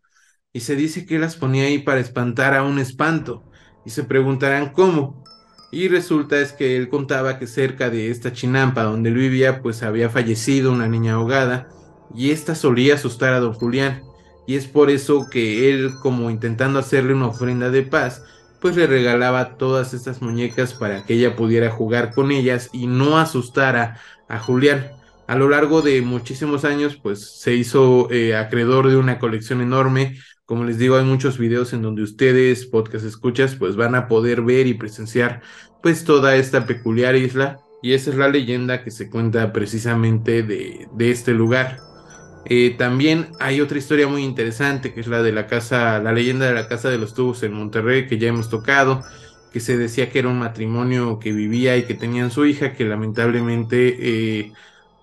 Y 0.54 0.62
se 0.62 0.76
dice 0.76 1.06
que 1.06 1.20
las 1.20 1.36
ponía 1.36 1.66
ahí 1.66 1.80
para 1.80 2.00
espantar 2.00 2.54
a 2.56 2.64
un 2.64 2.80
espanto. 2.80 3.44
Y 3.86 3.92
se 3.92 4.04
preguntarán 4.04 4.72
cómo. 4.74 5.24
Y 5.72 5.88
resulta 5.90 6.40
es 6.40 6.54
que 6.54 6.78
él 6.78 6.90
contaba 6.90 7.40
que 7.40 7.48
cerca 7.48 7.90
de 7.90 8.10
esta 8.12 8.34
chinampa 8.34 8.84
donde 8.84 9.10
él 9.10 9.16
vivía, 9.16 9.62
pues 9.62 9.84
había 9.84 10.10
fallecido 10.10 10.72
una 10.72 10.88
niña 10.88 11.14
ahogada 11.16 11.70
y 12.16 12.32
esta 12.32 12.56
solía 12.56 12.96
asustar 12.96 13.34
a 13.34 13.40
don 13.40 13.54
Julián. 13.54 14.07
Y 14.48 14.56
es 14.56 14.66
por 14.66 14.90
eso 14.90 15.28
que 15.30 15.70
él, 15.70 15.92
como 16.02 16.32
intentando 16.32 16.80
hacerle 16.80 17.14
una 17.14 17.28
ofrenda 17.28 17.70
de 17.70 17.84
paz, 17.84 18.24
pues 18.60 18.76
le 18.76 18.88
regalaba 18.88 19.58
todas 19.58 19.94
estas 19.94 20.22
muñecas 20.22 20.74
para 20.74 21.06
que 21.06 21.14
ella 21.14 21.36
pudiera 21.36 21.70
jugar 21.70 22.14
con 22.16 22.32
ellas 22.32 22.70
y 22.74 22.88
no 22.88 23.20
asustara 23.20 24.00
a 24.28 24.40
Julián. 24.40 24.90
A 25.28 25.36
lo 25.36 25.50
largo 25.50 25.82
de 25.82 26.02
muchísimos 26.02 26.66
años, 26.66 26.98
pues 27.02 27.40
se 27.40 27.54
hizo 27.54 28.10
eh, 28.10 28.36
acreedor 28.36 28.90
de 28.90 28.96
una 28.96 29.20
colección 29.20 29.62
enorme 29.62 30.16
como 30.48 30.64
les 30.64 30.78
digo, 30.78 30.96
hay 30.96 31.04
muchos 31.04 31.38
videos 31.38 31.74
en 31.74 31.82
donde 31.82 32.04
ustedes, 32.04 32.66
podcast 32.66 33.06
escuchas, 33.06 33.56
pues 33.56 33.76
van 33.76 33.96
a 33.96 34.08
poder 34.08 34.42
ver 34.42 34.66
y 34.66 34.76
presenciar 34.76 35.42
pues 35.84 36.06
toda 36.06 36.38
esta 36.38 36.66
peculiar 36.66 37.18
isla. 37.18 37.60
Y 37.84 37.92
esa 37.92 38.12
es 38.12 38.16
la 38.16 38.30
leyenda 38.30 38.82
que 38.82 38.90
se 38.90 39.10
cuenta 39.10 39.52
precisamente 39.52 40.44
de, 40.44 40.88
este 41.00 41.34
lugar. 41.34 41.80
Eh, 42.50 42.76
también 42.78 43.28
hay 43.40 43.60
otra 43.60 43.78
historia 43.78 44.08
muy 44.08 44.24
interesante 44.24 44.94
que 44.94 45.02
es 45.02 45.08
la 45.08 45.22
de 45.22 45.34
la 45.34 45.48
casa, 45.48 46.00
la 46.00 46.14
leyenda 46.14 46.46
de 46.48 46.54
la 46.54 46.70
casa 46.70 46.90
de 46.90 46.98
los 46.98 47.14
tubos 47.14 47.44
en 47.44 47.52
Monterrey 47.54 48.08
que 48.08 48.18
ya 48.18 48.30
hemos 48.30 48.50
tocado, 48.50 49.04
que 49.52 49.60
se 49.60 49.78
decía 49.78 50.10
que 50.10 50.20
era 50.20 50.30
un 50.30 50.40
matrimonio 50.40 51.20
que 51.20 51.34
vivía 51.34 51.76
y 51.76 51.84
que 51.84 51.94
tenían 51.94 52.32
su 52.32 52.46
hija 52.46 52.74
que 52.74 52.86
lamentablemente 52.86 53.98
eh, 54.00 54.54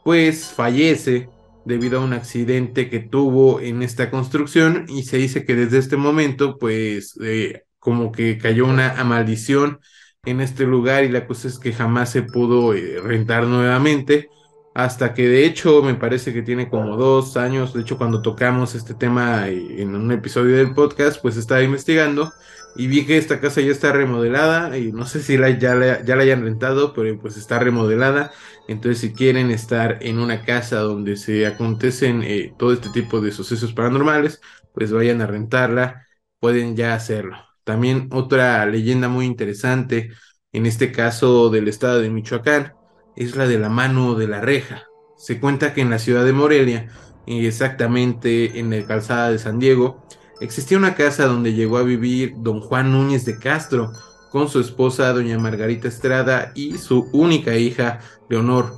pues 0.05 0.53
fallece 0.55 1.29
debido 1.67 2.01
a 2.01 2.05
un 2.05 2.15
accidente 2.15 2.89
que 2.89 3.01
tuvo 3.01 3.61
en 3.61 3.83
esta 3.83 4.11
construcción. 4.11 4.87
Y 4.89 5.03
se 5.05 5.19
dice 5.19 5.45
que 5.45 5.55
desde 5.55 5.79
este 5.79 5.97
momento 5.99 6.57
pues 6.59 7.19
eh, 7.23 7.65
como 7.79 8.11
que 8.13 8.39
cayó 8.39 8.67
una 8.67 9.03
maldición 9.05 9.81
en 10.25 10.41
este 10.41 10.65
lugar 10.65 11.05
y 11.05 11.11
la 11.11 11.27
cosa 11.27 11.49
es 11.49 11.59
que 11.59 11.73
jamás 11.75 12.11
se 12.11 12.23
pudo 12.23 12.73
eh, 12.75 13.01
rentar 13.03 13.45
nuevamente 13.47 14.29
hasta 14.75 15.15
que 15.15 15.29
de 15.29 15.47
hecho 15.47 15.83
me 15.83 15.95
parece 15.95 16.33
que 16.33 16.43
tiene 16.43 16.69
como 16.69 16.97
dos 16.97 17.37
años, 17.37 17.73
de 17.73 17.83
hecho 17.83 17.97
cuando 17.97 18.23
tocamos 18.23 18.75
este 18.75 18.95
tema 18.95 19.49
en 19.49 19.95
un 19.95 20.11
episodio 20.13 20.57
del 20.57 20.75
podcast 20.75 21.23
pues 21.23 21.37
estaba 21.37 21.63
investigando 21.63 22.33
y 22.77 22.89
vi 22.89 23.07
que 23.07 23.17
esta 23.17 23.41
casa 23.41 23.61
ya 23.61 23.71
está 23.71 23.93
remodelada 23.93 24.77
y 24.77 24.93
no 24.93 25.07
sé 25.07 25.23
si 25.23 25.37
la, 25.37 25.51
ya, 25.51 25.75
la, 25.75 26.05
ya 26.05 26.17
la 26.17 26.23
hayan 26.25 26.43
rentado, 26.43 26.93
pero 26.93 27.17
pues 27.21 27.37
está 27.37 27.59
remodelada. 27.61 28.33
Entonces 28.69 29.01
si 29.01 29.13
quieren 29.13 29.51
estar 29.51 29.99
en 30.03 30.19
una 30.19 30.45
casa 30.45 30.81
donde 30.81 31.17
se 31.17 31.47
acontecen 31.47 32.23
eh, 32.25 32.53
todo 32.59 32.73
este 32.73 32.89
tipo 32.91 33.21
de 33.21 33.31
sucesos 33.33 33.73
paranormales, 33.73 34.41
pues 34.73 34.93
vayan 34.93 35.21
a 35.21 35.27
rentarla, 35.27 36.07
pueden 36.41 36.77
ya 36.77 36.95
hacerlo. 36.95 37.37
También 37.63 38.09
otra 38.13 38.67
leyenda 38.67 39.09
muy 39.09 39.27
interesante, 39.27 40.11
en 40.53 40.67
este 40.67 40.93
caso 40.93 41.51
del 41.51 41.69
estado 41.69 42.01
de 42.01 42.11
Michoacán, 42.11 42.73
es 43.17 43.37
la 43.37 43.47
de 43.47 43.59
la 43.59 43.69
mano 43.69 44.15
de 44.15 44.29
la 44.29 44.41
reja. 44.41 44.85
Se 45.17 45.41
cuenta 45.41 45.75
que 45.75 45.81
en 45.81 45.91
la 45.91 45.99
ciudad 45.99 46.25
de 46.25 46.33
Morelia, 46.33 46.89
exactamente 47.27 48.59
en 48.59 48.71
la 48.71 48.85
calzada 48.87 49.31
de 49.31 49.39
San 49.39 49.59
Diego, 49.59 50.07
existía 50.41 50.79
una 50.79 50.95
casa 50.95 51.27
donde 51.27 51.55
llegó 51.55 51.79
a 51.79 51.83
vivir 51.83 52.35
don 52.39 52.61
Juan 52.61 52.93
Núñez 52.93 53.25
de 53.25 53.39
Castro 53.39 53.93
con 54.31 54.49
su 54.49 54.61
esposa 54.61 55.13
doña 55.13 55.39
Margarita 55.39 55.87
Estrada 55.89 56.51
y 56.55 56.77
su 56.79 57.09
única 57.13 57.57
hija 57.57 58.01
Leonor. 58.29 58.73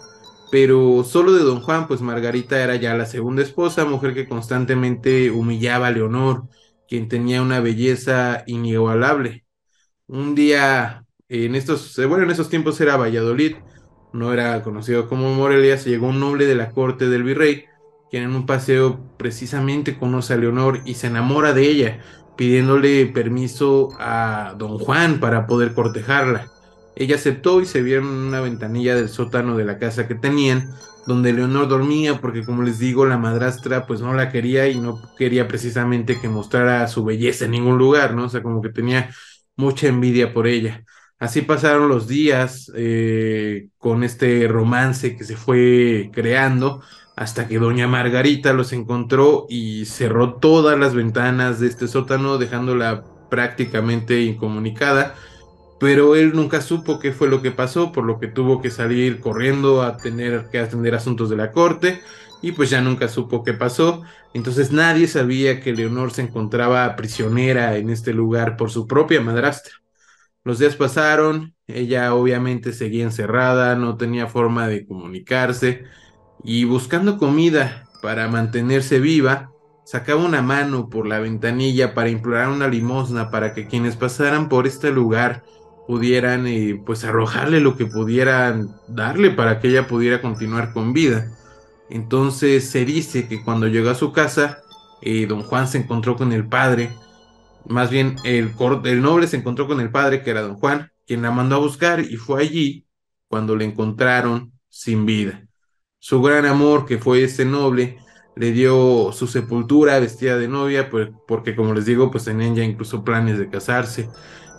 Pero 0.50 1.02
solo 1.02 1.32
de 1.32 1.42
don 1.42 1.60
Juan, 1.60 1.88
pues 1.88 2.02
Margarita 2.02 2.62
era 2.62 2.76
ya 2.76 2.94
la 2.94 3.06
segunda 3.06 3.42
esposa, 3.42 3.84
mujer 3.84 4.14
que 4.14 4.28
constantemente 4.28 5.30
humillaba 5.30 5.88
a 5.88 5.90
Leonor, 5.90 6.44
quien 6.86 7.08
tenía 7.08 7.42
una 7.42 7.60
belleza 7.60 8.44
inigualable. 8.46 9.44
Un 10.06 10.34
día, 10.34 11.04
en 11.28 11.54
estos, 11.56 11.96
bueno, 12.06 12.24
en 12.24 12.30
esos 12.30 12.48
tiempos 12.48 12.80
era 12.80 12.96
Valladolid, 12.96 13.56
no 14.16 14.32
era 14.32 14.62
conocido 14.62 15.08
como 15.08 15.34
Morelia, 15.34 15.78
se 15.78 15.90
llegó 15.90 16.08
un 16.08 16.20
noble 16.20 16.46
de 16.46 16.54
la 16.54 16.70
corte 16.70 17.08
del 17.08 17.22
virrey 17.22 17.66
quien 18.10 18.24
en 18.24 18.34
un 18.34 18.46
paseo 18.46 19.00
precisamente 19.16 19.98
conoce 19.98 20.34
a 20.34 20.36
Leonor 20.36 20.80
y 20.84 20.94
se 20.94 21.08
enamora 21.08 21.52
de 21.52 21.68
ella, 21.68 22.00
pidiéndole 22.36 23.06
permiso 23.06 23.88
a 23.98 24.54
don 24.56 24.78
Juan 24.78 25.20
para 25.20 25.46
poder 25.46 25.74
cortejarla. 25.74 26.50
Ella 26.94 27.16
aceptó 27.16 27.60
y 27.60 27.66
se 27.66 27.82
vieron 27.82 28.06
en 28.06 28.28
una 28.28 28.40
ventanilla 28.40 28.94
del 28.94 29.08
sótano 29.08 29.56
de 29.56 29.64
la 29.64 29.78
casa 29.78 30.08
que 30.08 30.14
tenían, 30.14 30.70
donde 31.06 31.32
Leonor 31.32 31.68
dormía, 31.68 32.20
porque 32.20 32.44
como 32.44 32.62
les 32.62 32.78
digo, 32.78 33.06
la 33.06 33.18
madrastra 33.18 33.86
pues 33.86 34.00
no 34.00 34.14
la 34.14 34.30
quería 34.30 34.68
y 34.68 34.80
no 34.80 35.00
quería 35.16 35.46
precisamente 35.46 36.20
que 36.20 36.28
mostrara 36.28 36.86
su 36.88 37.04
belleza 37.04 37.44
en 37.44 37.52
ningún 37.52 37.78
lugar, 37.78 38.14
¿no? 38.14 38.24
O 38.24 38.28
sea, 38.28 38.42
como 38.42 38.62
que 38.62 38.70
tenía 38.70 39.10
mucha 39.56 39.88
envidia 39.88 40.32
por 40.32 40.46
ella. 40.46 40.84
Así 41.18 41.42
pasaron 41.42 41.88
los 41.88 42.06
días 42.08 42.70
eh, 42.76 43.68
con 43.78 44.04
este 44.04 44.46
romance 44.48 45.16
que 45.16 45.24
se 45.24 45.36
fue 45.36 46.10
creando 46.12 46.82
hasta 47.16 47.48
que 47.48 47.58
doña 47.58 47.88
Margarita 47.88 48.52
los 48.52 48.74
encontró 48.74 49.46
y 49.48 49.86
cerró 49.86 50.34
todas 50.34 50.78
las 50.78 50.94
ventanas 50.94 51.58
de 51.58 51.68
este 51.68 51.88
sótano 51.88 52.36
dejándola 52.36 53.04
prácticamente 53.30 54.20
incomunicada, 54.22 55.14
pero 55.80 56.16
él 56.16 56.32
nunca 56.34 56.60
supo 56.60 56.98
qué 56.98 57.12
fue 57.12 57.28
lo 57.28 57.40
que 57.40 57.50
pasó, 57.50 57.92
por 57.92 58.04
lo 58.04 58.18
que 58.20 58.28
tuvo 58.28 58.60
que 58.60 58.70
salir 58.70 59.20
corriendo 59.20 59.82
a 59.82 59.96
tener 59.96 60.48
que 60.50 60.58
atender 60.58 60.94
asuntos 60.94 61.30
de 61.30 61.36
la 61.36 61.52
corte 61.52 62.02
y 62.42 62.52
pues 62.52 62.68
ya 62.68 62.82
nunca 62.82 63.08
supo 63.08 63.42
qué 63.42 63.54
pasó, 63.54 64.02
entonces 64.34 64.70
nadie 64.70 65.08
sabía 65.08 65.60
que 65.60 65.72
Leonor 65.72 66.12
se 66.12 66.22
encontraba 66.22 66.94
prisionera 66.96 67.76
en 67.78 67.88
este 67.88 68.12
lugar 68.12 68.58
por 68.58 68.70
su 68.70 68.86
propia 68.86 69.22
madrastra. 69.22 69.85
Los 70.46 70.60
días 70.60 70.76
pasaron, 70.76 71.56
ella 71.66 72.14
obviamente 72.14 72.72
seguía 72.72 73.02
encerrada, 73.02 73.74
no 73.74 73.96
tenía 73.96 74.28
forma 74.28 74.68
de 74.68 74.86
comunicarse, 74.86 75.82
y 76.44 76.62
buscando 76.62 77.18
comida 77.18 77.88
para 78.00 78.28
mantenerse 78.28 79.00
viva, 79.00 79.50
sacaba 79.84 80.24
una 80.24 80.42
mano 80.42 80.88
por 80.88 81.08
la 81.08 81.18
ventanilla 81.18 81.94
para 81.94 82.10
implorar 82.10 82.50
una 82.50 82.68
limosna 82.68 83.28
para 83.28 83.54
que 83.54 83.66
quienes 83.66 83.96
pasaran 83.96 84.48
por 84.48 84.68
este 84.68 84.92
lugar 84.92 85.42
pudieran 85.88 86.46
eh, 86.46 86.80
pues 86.86 87.02
arrojarle 87.02 87.58
lo 87.58 87.76
que 87.76 87.86
pudieran 87.86 88.70
darle 88.86 89.32
para 89.32 89.58
que 89.58 89.66
ella 89.66 89.88
pudiera 89.88 90.22
continuar 90.22 90.72
con 90.72 90.92
vida. 90.92 91.26
Entonces 91.90 92.70
se 92.70 92.84
dice 92.84 93.26
que 93.26 93.42
cuando 93.42 93.66
llegó 93.66 93.90
a 93.90 93.96
su 93.96 94.12
casa, 94.12 94.58
eh, 95.02 95.26
don 95.26 95.42
Juan 95.42 95.66
se 95.66 95.78
encontró 95.78 96.14
con 96.14 96.32
el 96.32 96.46
padre, 96.46 96.92
más 97.68 97.90
bien 97.90 98.16
el, 98.24 98.52
el 98.84 99.02
noble 99.02 99.26
se 99.26 99.36
encontró 99.36 99.66
con 99.66 99.80
el 99.80 99.90
padre 99.90 100.22
que 100.22 100.30
era 100.30 100.42
don 100.42 100.56
Juan, 100.56 100.90
quien 101.06 101.22
la 101.22 101.30
mandó 101.30 101.56
a 101.56 101.60
buscar 101.60 102.00
y 102.00 102.16
fue 102.16 102.42
allí 102.42 102.86
cuando 103.28 103.56
le 103.56 103.64
encontraron 103.64 104.52
sin 104.68 105.06
vida. 105.06 105.46
Su 105.98 106.22
gran 106.22 106.46
amor, 106.46 106.86
que 106.86 106.98
fue 106.98 107.24
este 107.24 107.44
noble, 107.44 107.98
le 108.36 108.52
dio 108.52 109.12
su 109.12 109.26
sepultura 109.26 109.98
vestida 109.98 110.36
de 110.38 110.46
novia, 110.48 110.90
pues, 110.90 111.08
porque 111.26 111.56
como 111.56 111.74
les 111.74 111.86
digo, 111.86 112.10
pues 112.10 112.24
tenían 112.24 112.54
ya 112.54 112.62
incluso 112.64 113.02
planes 113.02 113.38
de 113.38 113.48
casarse. 113.48 114.10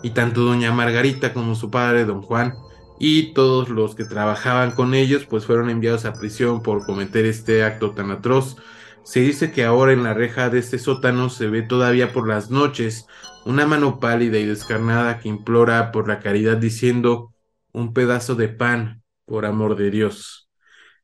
Y 0.02 0.10
tanto 0.10 0.42
doña 0.42 0.72
Margarita 0.72 1.32
como 1.32 1.54
su 1.54 1.70
padre, 1.70 2.04
don 2.04 2.22
Juan, 2.22 2.54
y 2.98 3.32
todos 3.34 3.68
los 3.68 3.94
que 3.94 4.04
trabajaban 4.04 4.72
con 4.72 4.94
ellos, 4.94 5.26
pues 5.26 5.46
fueron 5.46 5.70
enviados 5.70 6.04
a 6.04 6.12
prisión 6.12 6.62
por 6.62 6.84
cometer 6.84 7.24
este 7.24 7.64
acto 7.64 7.92
tan 7.92 8.10
atroz. 8.10 8.56
Se 9.04 9.20
dice 9.20 9.52
que 9.52 9.64
ahora 9.64 9.92
en 9.92 10.02
la 10.02 10.14
reja 10.14 10.50
de 10.50 10.58
este 10.58 10.78
sótano 10.78 11.30
se 11.30 11.48
ve 11.48 11.62
todavía 11.62 12.12
por 12.12 12.28
las 12.28 12.50
noches 12.50 13.06
una 13.44 13.66
mano 13.66 14.00
pálida 14.00 14.38
y 14.38 14.44
descarnada 14.44 15.18
que 15.20 15.28
implora 15.28 15.90
por 15.92 16.08
la 16.08 16.20
caridad 16.20 16.58
diciendo 16.58 17.32
un 17.72 17.94
pedazo 17.94 18.34
de 18.34 18.48
pan 18.48 19.02
por 19.24 19.46
amor 19.46 19.76
de 19.76 19.90
Dios. 19.90 20.48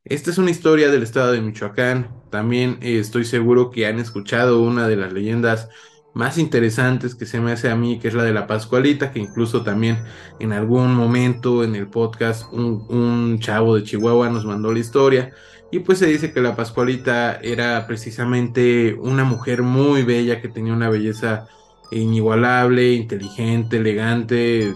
Esta 0.05 0.31
es 0.31 0.37
una 0.37 0.51
historia 0.51 0.91
del 0.91 1.03
estado 1.03 1.33
de 1.33 1.41
Michoacán. 1.41 2.11
También 2.31 2.79
eh, 2.83 2.99
estoy 2.99 3.25
seguro 3.25 3.71
que 3.71 3.87
han 3.87 3.99
escuchado 3.99 4.61
una 4.61 4.87
de 4.87 4.97
las 4.97 5.13
leyendas 5.15 5.71
más 6.13 6.37
interesantes 6.39 7.15
que 7.15 7.27
se 7.27 7.41
me 7.41 7.53
hace 7.53 7.71
a 7.71 7.77
mí, 7.77 7.99
que 7.99 8.09
es 8.09 8.15
la 8.15 8.23
de 8.23 8.35
la 8.35 8.47
Pascualita, 8.47 9.13
que 9.13 9.19
incluso 9.19 9.65
también 9.65 10.05
en 10.39 10.53
algún 10.53 10.95
momento 10.95 11.65
en 11.65 11.75
el 11.75 11.89
podcast 11.89 12.53
un, 12.53 12.85
un 12.89 13.39
chavo 13.41 13.75
de 13.77 13.83
Chihuahua 13.83 14.29
nos 14.29 14.45
mandó 14.45 14.73
la 14.73 14.79
historia. 14.79 15.33
Y 15.75 15.81
pues 15.81 15.99
se 15.99 16.07
dice 16.07 16.33
que 16.33 16.41
la 16.41 16.55
Pascualita 16.55 17.35
era 17.43 17.85
precisamente 17.89 18.95
una 18.95 19.25
mujer 19.25 19.63
muy 19.63 20.05
bella, 20.05 20.41
que 20.41 20.49
tenía 20.49 20.73
una 20.73 20.89
belleza 20.89 21.49
inigualable, 21.91 22.93
inteligente, 22.93 23.79
elegante. 23.79 24.73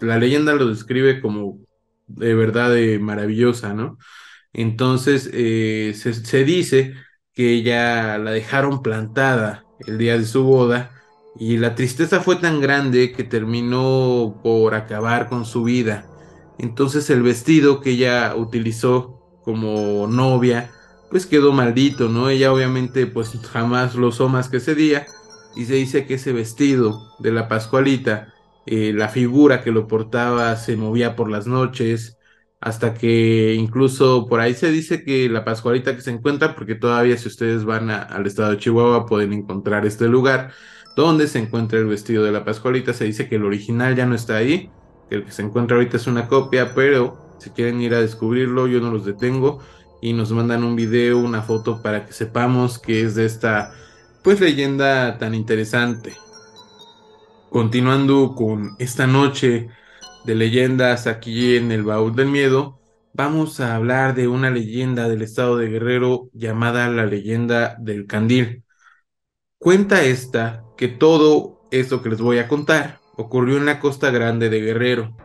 La 0.00 0.16
leyenda 0.16 0.54
lo 0.54 0.68
describe 0.68 1.20
como 1.20 1.58
de 2.06 2.34
verdad 2.34 2.72
de 2.72 2.98
maravillosa, 2.98 3.74
¿no? 3.74 3.98
Entonces 4.54 5.28
eh, 5.34 5.92
se, 5.94 6.44
dice 6.44 6.94
que 7.34 7.52
ella 7.52 8.16
la 8.16 8.30
dejaron 8.30 8.82
plantada 8.82 9.66
el 9.86 9.98
día 9.98 10.16
de 10.16 10.24
su 10.24 10.44
boda 10.44 10.92
y 11.38 11.58
la 11.58 11.74
tristeza 11.74 12.20
fue 12.20 12.36
tan 12.36 12.62
grande 12.62 13.12
que 13.12 13.22
terminó 13.22 14.40
por 14.42 14.74
acabar 14.74 15.28
con 15.28 15.44
su 15.44 15.64
vida. 15.64 16.06
Entonces 16.58 17.10
el 17.10 17.22
vestido 17.22 17.82
que 17.82 17.90
ella 17.90 18.34
utilizó 18.34 19.17
como 19.48 20.06
novia 20.06 20.70
pues 21.10 21.24
quedó 21.24 21.54
maldito, 21.54 22.10
¿no? 22.10 22.28
Ella 22.28 22.52
obviamente 22.52 23.06
pues 23.06 23.30
jamás 23.50 23.94
lo 23.94 24.08
usó 24.08 24.28
más 24.28 24.50
que 24.50 24.58
ese 24.58 24.74
día 24.74 25.06
y 25.56 25.64
se 25.64 25.72
dice 25.72 26.04
que 26.04 26.14
ese 26.14 26.34
vestido 26.34 27.14
de 27.18 27.32
la 27.32 27.48
Pascualita, 27.48 28.34
eh, 28.66 28.92
la 28.94 29.08
figura 29.08 29.62
que 29.62 29.70
lo 29.72 29.88
portaba 29.88 30.54
se 30.56 30.76
movía 30.76 31.16
por 31.16 31.30
las 31.30 31.46
noches, 31.46 32.18
hasta 32.60 32.92
que 32.92 33.54
incluso 33.54 34.26
por 34.28 34.40
ahí 34.40 34.52
se 34.52 34.70
dice 34.70 35.02
que 35.02 35.30
la 35.30 35.46
Pascualita 35.46 35.96
que 35.96 36.02
se 36.02 36.10
encuentra, 36.10 36.54
porque 36.54 36.74
todavía 36.74 37.16
si 37.16 37.28
ustedes 37.28 37.64
van 37.64 37.88
al 37.88 38.26
estado 38.26 38.50
de 38.50 38.58
Chihuahua 38.58 39.06
pueden 39.06 39.32
encontrar 39.32 39.86
este 39.86 40.08
lugar 40.08 40.52
donde 40.94 41.26
se 41.26 41.38
encuentra 41.38 41.78
el 41.78 41.86
vestido 41.86 42.22
de 42.22 42.32
la 42.32 42.44
Pascualita, 42.44 42.92
se 42.92 43.04
dice 43.04 43.30
que 43.30 43.36
el 43.36 43.46
original 43.46 43.96
ya 43.96 44.04
no 44.04 44.14
está 44.14 44.36
ahí, 44.36 44.70
que 45.08 45.16
el 45.16 45.24
que 45.24 45.32
se 45.32 45.40
encuentra 45.40 45.78
ahorita 45.78 45.96
es 45.96 46.06
una 46.06 46.28
copia, 46.28 46.74
pero 46.74 47.27
si 47.38 47.50
quieren 47.50 47.80
ir 47.80 47.94
a 47.94 48.00
descubrirlo 48.00 48.66
yo 48.66 48.80
no 48.80 48.90
los 48.90 49.04
detengo 49.04 49.60
y 50.00 50.12
nos 50.12 50.30
mandan 50.32 50.64
un 50.64 50.76
video, 50.76 51.18
una 51.18 51.42
foto 51.42 51.82
para 51.82 52.06
que 52.06 52.12
sepamos 52.12 52.78
que 52.78 53.02
es 53.02 53.14
de 53.14 53.26
esta 53.26 53.72
pues 54.22 54.40
leyenda 54.40 55.18
tan 55.18 55.34
interesante. 55.34 56.14
Continuando 57.50 58.34
con 58.34 58.76
esta 58.78 59.06
noche 59.06 59.68
de 60.24 60.34
leyendas 60.34 61.06
aquí 61.06 61.56
en 61.56 61.72
el 61.72 61.82
Baúl 61.82 62.14
del 62.14 62.28
Miedo, 62.28 62.78
vamos 63.14 63.60
a 63.60 63.74
hablar 63.74 64.14
de 64.14 64.28
una 64.28 64.50
leyenda 64.50 65.08
del 65.08 65.22
estado 65.22 65.56
de 65.56 65.68
Guerrero 65.68 66.28
llamada 66.32 66.88
la 66.88 67.06
leyenda 67.06 67.76
del 67.78 68.06
Candil. 68.06 68.64
Cuenta 69.58 70.04
esta 70.04 70.62
que 70.76 70.88
todo 70.88 71.66
esto 71.70 72.02
que 72.02 72.10
les 72.10 72.20
voy 72.20 72.38
a 72.38 72.48
contar 72.48 73.00
ocurrió 73.16 73.56
en 73.56 73.66
la 73.66 73.80
costa 73.80 74.10
grande 74.10 74.48
de 74.50 74.60
Guerrero. 74.60 75.16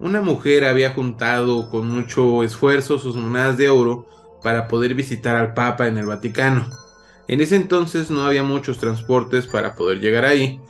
Una 0.00 0.22
mujer 0.22 0.64
había 0.64 0.90
juntado 0.90 1.68
con 1.70 1.88
mucho 1.88 2.44
esfuerzo 2.44 2.98
sus 2.98 3.16
monedas 3.16 3.56
de 3.56 3.68
oro 3.68 4.06
para 4.42 4.68
poder 4.68 4.94
visitar 4.94 5.34
al 5.36 5.54
Papa 5.54 5.88
en 5.88 5.98
el 5.98 6.06
Vaticano. 6.06 6.68
En 7.26 7.40
ese 7.40 7.56
entonces 7.56 8.08
no 8.10 8.24
había 8.24 8.44
muchos 8.44 8.78
transportes 8.78 9.48
para 9.48 9.74
poder 9.74 10.00
llegar 10.00 10.24
ahí, 10.24 10.60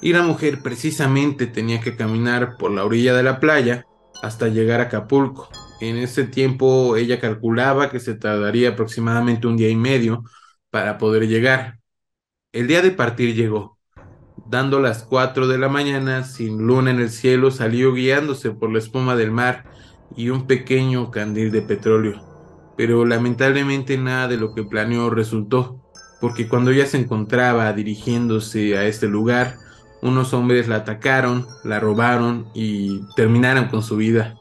y 0.00 0.12
la 0.12 0.22
mujer 0.22 0.62
precisamente 0.62 1.46
tenía 1.46 1.80
que 1.80 1.96
caminar 1.96 2.56
por 2.56 2.70
la 2.70 2.84
orilla 2.84 3.14
de 3.14 3.22
la 3.22 3.40
playa 3.40 3.84
hasta 4.22 4.48
llegar 4.48 4.80
a 4.80 4.84
Acapulco. 4.84 5.50
En 5.80 5.96
ese 5.96 6.24
tiempo 6.24 6.96
ella 6.96 7.20
calculaba 7.20 7.90
que 7.90 8.00
se 8.00 8.14
tardaría 8.14 8.70
aproximadamente 8.70 9.46
un 9.46 9.56
día 9.56 9.68
y 9.68 9.76
medio 9.76 10.24
para 10.70 10.98
poder 10.98 11.28
llegar. 11.28 11.78
El 12.52 12.66
día 12.66 12.82
de 12.82 12.90
partir 12.92 13.34
llegó. 13.34 13.77
Dando 14.46 14.80
las 14.80 15.02
cuatro 15.02 15.48
de 15.48 15.58
la 15.58 15.68
mañana, 15.68 16.24
sin 16.24 16.66
luna 16.66 16.90
en 16.90 17.00
el 17.00 17.10
cielo, 17.10 17.50
salió 17.50 17.92
guiándose 17.92 18.50
por 18.50 18.70
la 18.70 18.78
espuma 18.78 19.16
del 19.16 19.30
mar 19.30 19.64
y 20.16 20.30
un 20.30 20.46
pequeño 20.46 21.10
candil 21.10 21.50
de 21.50 21.62
petróleo. 21.62 22.22
Pero 22.76 23.04
lamentablemente 23.04 23.98
nada 23.98 24.28
de 24.28 24.36
lo 24.36 24.54
que 24.54 24.64
planeó 24.64 25.10
resultó, 25.10 25.80
porque 26.20 26.48
cuando 26.48 26.70
ella 26.70 26.86
se 26.86 26.98
encontraba 26.98 27.72
dirigiéndose 27.72 28.78
a 28.78 28.86
este 28.86 29.08
lugar, 29.08 29.56
unos 30.00 30.32
hombres 30.32 30.68
la 30.68 30.76
atacaron, 30.76 31.46
la 31.64 31.80
robaron 31.80 32.46
y 32.54 33.00
terminaron 33.16 33.66
con 33.66 33.82
su 33.82 33.96
vida. 33.96 34.36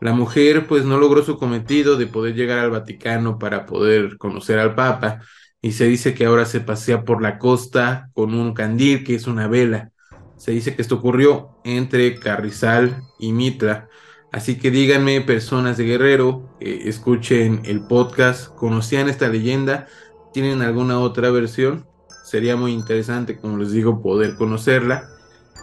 La 0.00 0.12
mujer 0.14 0.66
pues 0.66 0.84
no 0.84 0.98
logró 0.98 1.22
su 1.22 1.38
cometido 1.38 1.96
de 1.96 2.06
poder 2.06 2.34
llegar 2.34 2.58
al 2.58 2.70
Vaticano 2.70 3.38
para 3.38 3.66
poder 3.66 4.16
conocer 4.16 4.58
al 4.58 4.74
Papa 4.74 5.20
y 5.62 5.72
se 5.72 5.86
dice 5.86 6.14
que 6.14 6.24
ahora 6.24 6.46
se 6.46 6.60
pasea 6.60 7.04
por 7.04 7.22
la 7.22 7.38
costa 7.38 8.10
con 8.14 8.34
un 8.34 8.54
candil 8.54 9.04
que 9.04 9.14
es 9.14 9.26
una 9.26 9.46
vela. 9.46 9.92
Se 10.36 10.52
dice 10.52 10.74
que 10.74 10.82
esto 10.82 10.96
ocurrió 10.96 11.50
entre 11.64 12.18
Carrizal 12.18 13.02
y 13.18 13.32
Mitra. 13.32 13.88
Así 14.32 14.56
que 14.56 14.70
díganme, 14.70 15.20
personas 15.20 15.76
de 15.76 15.84
Guerrero, 15.84 16.48
escuchen 16.60 17.60
el 17.64 17.82
podcast, 17.82 18.54
¿conocían 18.54 19.08
esta 19.08 19.28
leyenda? 19.28 19.86
¿Tienen 20.32 20.62
alguna 20.62 21.00
otra 21.00 21.30
versión? 21.30 21.86
Sería 22.24 22.56
muy 22.56 22.72
interesante, 22.72 23.36
como 23.38 23.58
les 23.58 23.72
digo, 23.72 24.00
poder 24.00 24.36
conocerla. 24.36 25.08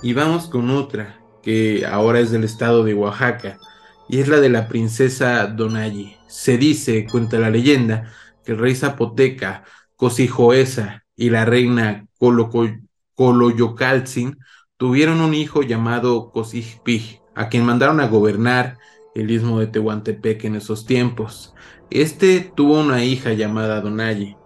Y 0.03 0.13
vamos 0.13 0.47
con 0.47 0.69
otra, 0.69 1.21
que 1.41 1.85
ahora 1.89 2.19
es 2.19 2.29
del 2.29 2.43
estado 2.43 2.83
de 2.83 2.93
Oaxaca, 2.93 3.57
y 4.09 4.19
es 4.19 4.27
la 4.27 4.41
de 4.41 4.49
la 4.49 4.67
princesa 4.67 5.47
Donayi. 5.47 6.17
Se 6.27 6.57
dice, 6.57 7.07
cuenta 7.09 7.39
la 7.39 7.49
leyenda, 7.49 8.11
que 8.43 8.51
el 8.51 8.59
rey 8.59 8.75
Zapoteca, 8.75 9.63
Cosijoesa 9.97 11.03
y 11.15 11.29
la 11.29 11.43
reina 11.43 12.07
Coloyocaltzin 13.15 14.37
tuvieron 14.77 15.19
un 15.19 15.33
hijo 15.33 15.63
llamado 15.63 16.31
Cosijpij, 16.31 17.19
a 17.35 17.49
quien 17.49 17.65
mandaron 17.65 17.99
a 17.99 18.07
gobernar 18.07 18.77
el 19.15 19.29
istmo 19.29 19.59
de 19.59 19.67
Tehuantepec 19.67 20.45
en 20.45 20.55
esos 20.55 20.85
tiempos. 20.85 21.53
Este 21.89 22.51
tuvo 22.55 22.79
una 22.79 23.03
hija 23.03 23.33
llamada 23.33 23.81
Donayi, 23.81 24.37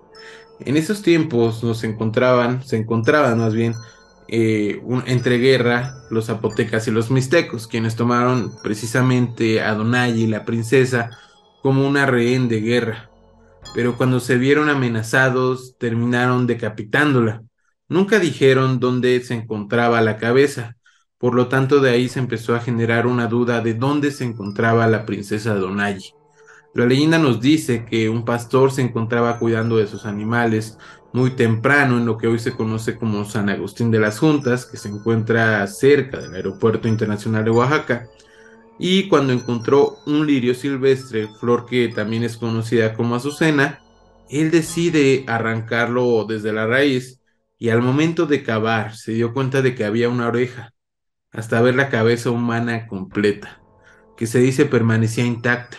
en 0.65 0.77
esos 0.77 1.01
tiempos 1.01 1.63
nos 1.63 1.83
encontraban, 1.83 2.63
se 2.63 2.77
encontraban 2.77 3.39
más 3.39 3.53
bien 3.53 3.73
eh, 4.27 4.81
entre 5.07 5.39
guerra 5.39 5.95
los 6.09 6.27
zapotecas 6.27 6.87
y 6.87 6.91
los 6.91 7.09
mixtecos, 7.09 7.67
quienes 7.67 7.95
tomaron 7.95 8.51
precisamente 8.61 9.61
a 9.61 9.73
Donayi, 9.73 10.27
la 10.27 10.45
princesa, 10.45 11.09
como 11.61 11.87
una 11.87 12.05
rehén 12.05 12.47
de 12.47 12.61
guerra. 12.61 13.10
Pero 13.73 13.95
cuando 13.97 14.19
se 14.19 14.37
vieron 14.37 14.69
amenazados, 14.69 15.77
terminaron 15.77 16.47
decapitándola. 16.47 17.43
Nunca 17.87 18.19
dijeron 18.19 18.79
dónde 18.79 19.19
se 19.21 19.33
encontraba 19.33 20.01
la 20.01 20.17
cabeza, 20.17 20.77
por 21.17 21.35
lo 21.35 21.47
tanto 21.47 21.79
de 21.79 21.91
ahí 21.91 22.09
se 22.09 22.19
empezó 22.19 22.55
a 22.55 22.59
generar 22.59 23.05
una 23.05 23.27
duda 23.27 23.61
de 23.61 23.73
dónde 23.73 24.11
se 24.11 24.23
encontraba 24.23 24.87
la 24.87 25.05
princesa 25.05 25.55
Donayi. 25.55 26.13
La 26.73 26.85
leyenda 26.85 27.19
nos 27.19 27.41
dice 27.41 27.85
que 27.85 28.09
un 28.09 28.23
pastor 28.23 28.71
se 28.71 28.81
encontraba 28.81 29.39
cuidando 29.39 29.77
de 29.77 29.87
sus 29.87 30.05
animales 30.05 30.77
muy 31.13 31.31
temprano 31.31 31.97
en 31.97 32.05
lo 32.05 32.17
que 32.17 32.27
hoy 32.27 32.39
se 32.39 32.53
conoce 32.53 32.97
como 32.97 33.25
San 33.25 33.49
Agustín 33.49 33.91
de 33.91 33.99
las 33.99 34.19
Juntas, 34.19 34.65
que 34.65 34.77
se 34.77 34.87
encuentra 34.87 35.67
cerca 35.67 36.19
del 36.19 36.33
Aeropuerto 36.33 36.87
Internacional 36.87 37.43
de 37.43 37.51
Oaxaca, 37.51 38.07
y 38.79 39.07
cuando 39.09 39.33
encontró 39.33 39.97
un 40.05 40.25
lirio 40.25 40.55
silvestre, 40.55 41.27
flor 41.39 41.65
que 41.65 41.87
también 41.89 42.23
es 42.23 42.37
conocida 42.37 42.93
como 42.93 43.15
azucena, 43.15 43.79
él 44.29 44.49
decide 44.49 45.25
arrancarlo 45.27 46.25
desde 46.25 46.53
la 46.53 46.65
raíz 46.65 47.21
y 47.59 47.69
al 47.69 47.81
momento 47.81 48.25
de 48.25 48.43
cavar 48.43 48.95
se 48.95 49.13
dio 49.13 49.33
cuenta 49.33 49.61
de 49.61 49.75
que 49.75 49.85
había 49.85 50.09
una 50.09 50.27
oreja, 50.27 50.73
hasta 51.31 51.61
ver 51.61 51.75
la 51.75 51.89
cabeza 51.89 52.31
humana 52.31 52.87
completa, 52.87 53.61
que 54.17 54.27
se 54.27 54.39
dice 54.39 54.65
permanecía 54.65 55.25
intacta 55.25 55.77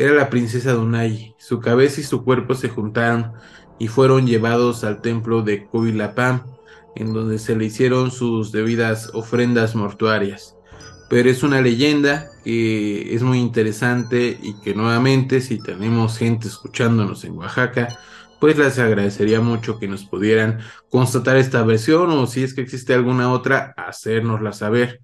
era 0.00 0.12
la 0.12 0.30
princesa 0.30 0.74
Donai. 0.74 1.34
Su 1.38 1.58
cabeza 1.58 2.00
y 2.00 2.04
su 2.04 2.22
cuerpo 2.22 2.54
se 2.54 2.68
juntaron 2.68 3.32
y 3.80 3.88
fueron 3.88 4.28
llevados 4.28 4.84
al 4.84 5.00
templo 5.00 5.42
de 5.42 5.66
Coilapam, 5.66 6.44
en 6.94 7.12
donde 7.12 7.40
se 7.40 7.56
le 7.56 7.64
hicieron 7.64 8.12
sus 8.12 8.52
debidas 8.52 9.10
ofrendas 9.12 9.74
mortuarias. 9.74 10.54
Pero 11.08 11.30
es 11.30 11.42
una 11.42 11.60
leyenda 11.60 12.30
que 12.44 13.14
es 13.14 13.22
muy 13.22 13.38
interesante 13.38 14.38
y 14.42 14.60
que 14.60 14.74
nuevamente 14.74 15.40
si 15.40 15.58
tenemos 15.58 16.18
gente 16.18 16.48
escuchándonos 16.48 17.24
en 17.24 17.38
Oaxaca, 17.38 17.88
pues 18.40 18.56
les 18.56 18.78
agradecería 18.78 19.40
mucho 19.40 19.78
que 19.78 19.88
nos 19.88 20.04
pudieran 20.04 20.60
constatar 20.90 21.36
esta 21.36 21.62
versión 21.62 22.10
o 22.10 22.26
si 22.26 22.42
es 22.42 22.54
que 22.54 22.60
existe 22.60 22.94
alguna 22.94 23.32
otra, 23.32 23.74
hacérnosla 23.76 24.52
saber. 24.52 25.00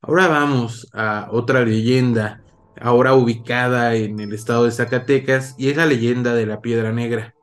Ahora 0.00 0.28
vamos 0.28 0.88
a 0.92 1.28
otra 1.30 1.64
leyenda 1.64 2.42
ahora 2.80 3.14
ubicada 3.14 3.94
en 3.94 4.18
el 4.20 4.32
estado 4.32 4.64
de 4.64 4.72
Zacatecas, 4.72 5.54
y 5.58 5.68
es 5.68 5.76
la 5.76 5.86
leyenda 5.86 6.34
de 6.34 6.46
la 6.46 6.60
Piedra 6.60 6.92
Negra. 6.92 7.34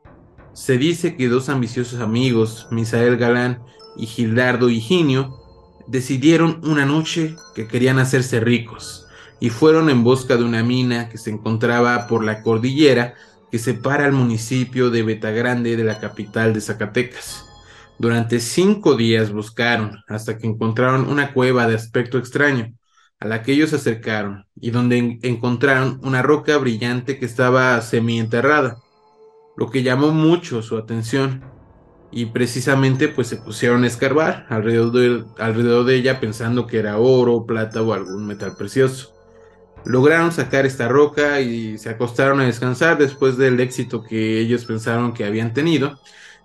Se 0.54 0.78
dice 0.78 1.16
que 1.16 1.30
dos 1.30 1.50
ambiciosos 1.50 2.02
amigos, 2.02 2.68
Misael 2.72 3.18
Galán 3.18 3.62
y 3.96 4.08
Gildardo 4.08 4.70
Higinio, 4.70 5.40
decidieron 5.88 6.62
una 6.64 6.86
noche 6.86 7.36
que 7.56 7.68
querían 7.68 8.00
hacerse 8.00 8.40
ricos 8.40 9.08
y 9.40 9.50
fueron 9.50 9.90
en 9.90 10.04
busca 10.04 10.36
de 10.36 10.44
una 10.44 10.64
mina 10.64 11.10
que 11.10 11.18
se 11.18 11.30
encontraba 11.30 12.08
por 12.08 12.24
la 12.24 12.42
cordillera 12.42 13.16
que 13.52 13.60
separa 13.60 14.06
el 14.06 14.12
municipio 14.12 14.90
de 14.90 15.04
Betagrande 15.04 15.78
de 15.78 15.84
la 15.84 16.00
capital 16.00 16.54
de 16.54 16.62
Zacatecas. 16.62 17.46
Durante 17.98 18.40
cinco 18.40 18.96
días 18.96 19.32
buscaron 19.32 20.04
hasta 20.08 20.38
que 20.38 20.48
encontraron 20.48 21.08
una 21.08 21.34
cueva 21.34 21.68
de 21.68 21.76
aspecto 21.76 22.18
extraño, 22.18 22.74
a 23.20 23.28
la 23.28 23.42
que 23.42 23.54
ellos 23.54 23.72
se 23.72 23.78
acercaron 23.78 24.46
y 24.56 24.70
donde 24.72 25.20
encontraron 25.24 26.00
una 26.04 26.22
roca 26.22 26.58
brillante 26.58 27.18
que 27.18 27.26
estaba 27.26 27.80
semienterrada, 27.82 28.78
lo 29.56 29.72
que 29.72 29.82
llamó 29.82 30.12
mucho 30.12 30.62
su 30.62 30.78
atención 30.78 31.44
y 32.12 32.28
precisamente 32.28 33.08
pues 33.10 33.28
se 33.28 33.38
pusieron 33.38 33.84
a 33.84 33.88
escarbar 33.88 34.46
alrededor 34.50 34.92
de, 34.92 35.26
alrededor 35.40 35.86
de 35.86 35.96
ella 35.96 36.20
pensando 36.20 36.68
que 36.68 36.80
era 36.80 36.98
oro, 36.98 37.46
plata 37.46 37.82
o 37.82 37.94
algún 37.94 38.26
metal 38.28 38.56
precioso. 38.58 39.14
Lograron 39.86 40.32
sacar 40.32 40.66
esta 40.66 40.88
roca 40.88 41.42
y 41.42 41.78
se 41.78 41.90
acostaron 41.90 42.40
a 42.42 42.46
descansar 42.46 42.98
después 42.98 43.38
del 43.38 43.60
éxito 43.60 44.04
que 44.04 44.40
ellos 44.40 44.66
pensaron 44.66 45.14
que 45.14 45.26
habían 45.26 45.54
tenido 45.54 46.00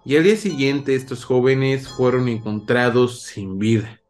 y 0.05 0.17
al 0.17 0.25
día 0.25 0.37
siguiente 0.37 0.95
estos 0.95 1.25
jóvenes 1.25 1.89
fueron 1.89 2.29
encontrados 2.29 3.23
sin 3.23 3.59
vida. 3.59 4.01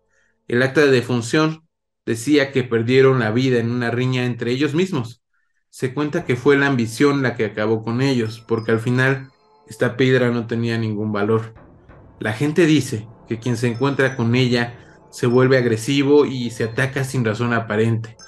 El 0.49 0.62
acta 0.62 0.83
de 0.83 0.91
defunción 0.91 1.67
decía 2.07 2.53
que 2.53 2.65
perdieron 2.65 3.21
la 3.21 3.31
vida 3.31 3.59
en 3.59 3.71
una 3.71 3.91
riña 3.91 4.25
entre 4.25 4.53
ellos 4.53 4.75
mismos. 4.75 5.23
Se 5.71 5.95
cuenta 5.95 6.25
que 6.25 6.37
fue 6.37 6.57
la 6.59 6.67
ambición 6.67 7.23
la 7.23 7.37
que 7.37 7.47
acabó 7.47 7.83
con 7.83 8.03
ellos, 8.03 8.45
porque 8.47 8.73
al 8.73 8.81
final 8.81 9.32
esta 9.72 9.96
piedra 9.96 10.30
no 10.30 10.46
tenía 10.46 10.76
ningún 10.76 11.12
valor. 11.12 11.54
La 12.20 12.35
gente 12.35 12.66
dice 12.66 13.08
que 13.26 13.38
quien 13.38 13.56
se 13.56 13.68
encuentra 13.68 14.16
con 14.16 14.35
ella 14.35 14.74
se 15.11 15.26
vuelve 15.26 15.56
agresivo 15.56 16.26
y 16.26 16.50
se 16.50 16.64
ataca 16.64 17.04
sin 17.04 17.24
razón 17.24 17.54
aparente. 17.54 18.18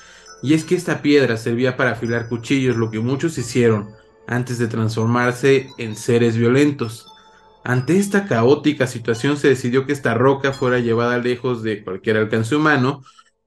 Y 0.42 0.54
es 0.54 0.64
que 0.64 0.74
esta 0.74 1.02
piedra 1.02 1.36
servía 1.36 1.76
para 1.76 1.90
afilar 1.90 2.30
cuchillos, 2.30 2.76
lo 2.76 2.90
que 2.90 2.98
muchos 2.98 3.36
hicieron 3.36 3.90
antes 4.26 4.56
de 4.56 4.68
transformarse 4.68 5.68
en 5.76 5.96
seres 5.96 6.38
violentos. 6.38 7.06
Ante 7.62 7.98
esta 7.98 8.24
caótica 8.24 8.86
situación 8.86 9.36
se 9.36 9.48
decidió 9.48 9.84
que 9.84 9.92
esta 9.92 10.14
roca 10.14 10.54
fuera 10.54 10.78
llevada 10.78 11.18
lejos 11.18 11.62
de 11.62 11.84
cualquier 11.84 12.16
alcance 12.16 12.56
humano 12.56 13.02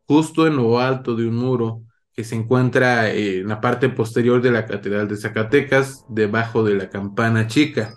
justo 0.06 0.46
en 0.46 0.56
lo 0.56 0.80
alto 0.80 1.16
de 1.16 1.28
un 1.28 1.36
muro 1.36 1.82
que 2.18 2.24
se 2.24 2.34
encuentra 2.34 3.12
en 3.12 3.48
la 3.48 3.62
parte 3.62 3.90
posterior 3.90 4.42
de 4.42 4.50
la 4.50 4.66
Catedral 4.66 5.08
de 5.08 5.18
Zacatecas, 5.18 6.04
debajo 6.10 6.64
de 6.64 6.74
la 6.74 6.90
campana 6.90 7.46
chica. 7.46 7.94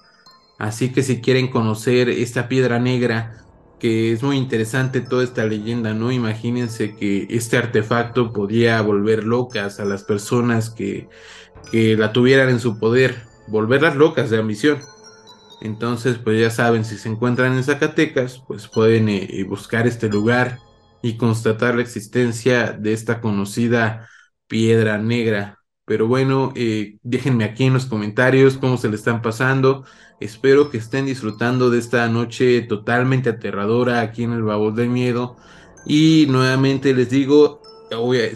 Así 0.58 0.92
que 0.92 1.02
si 1.02 1.22
quieren 1.22 1.48
conocer 1.48 2.10
esta 2.10 2.46
piedra 2.46 2.78
negra, 2.78 3.46
que 3.78 4.12
es 4.12 4.22
muy 4.22 4.36
interesante 4.36 5.00
toda 5.00 5.24
esta 5.24 5.46
leyenda, 5.46 5.94
¿no? 5.94 6.12
Imagínense 6.12 6.94
que 6.96 7.28
este 7.30 7.56
artefacto 7.56 8.34
podía 8.34 8.82
volver 8.82 9.24
locas 9.24 9.80
a 9.80 9.86
las 9.86 10.04
personas 10.04 10.68
que, 10.68 11.08
que 11.72 11.96
la 11.96 12.12
tuvieran 12.12 12.50
en 12.50 12.60
su 12.60 12.78
poder, 12.78 13.22
volverlas 13.48 13.96
locas 13.96 14.28
de 14.28 14.38
ambición. 14.38 14.80
Entonces, 15.62 16.18
pues 16.18 16.38
ya 16.38 16.50
saben, 16.50 16.84
si 16.84 16.98
se 16.98 17.08
encuentran 17.08 17.54
en 17.54 17.64
Zacatecas, 17.64 18.42
pues 18.46 18.68
pueden 18.68 19.08
eh, 19.08 19.46
buscar 19.48 19.86
este 19.86 20.10
lugar 20.10 20.58
y 21.02 21.16
constatar 21.16 21.74
la 21.74 21.82
existencia 21.82 22.72
de 22.72 22.92
esta 22.92 23.20
conocida 23.20 24.08
piedra 24.46 24.98
negra. 24.98 25.58
Pero 25.84 26.06
bueno, 26.06 26.52
eh, 26.54 26.98
déjenme 27.02 27.44
aquí 27.44 27.64
en 27.64 27.72
los 27.74 27.86
comentarios 27.86 28.58
cómo 28.58 28.76
se 28.76 28.88
le 28.88 28.96
están 28.96 29.22
pasando. 29.22 29.84
Espero 30.20 30.70
que 30.70 30.78
estén 30.78 31.06
disfrutando 31.06 31.70
de 31.70 31.78
esta 31.78 32.06
noche 32.08 32.60
totalmente 32.62 33.30
aterradora 33.30 34.00
aquí 34.00 34.22
en 34.24 34.32
el 34.32 34.42
Baúl 34.42 34.74
del 34.74 34.90
Miedo. 34.90 35.36
Y 35.86 36.26
nuevamente 36.28 36.94
les 36.94 37.10
digo, 37.10 37.60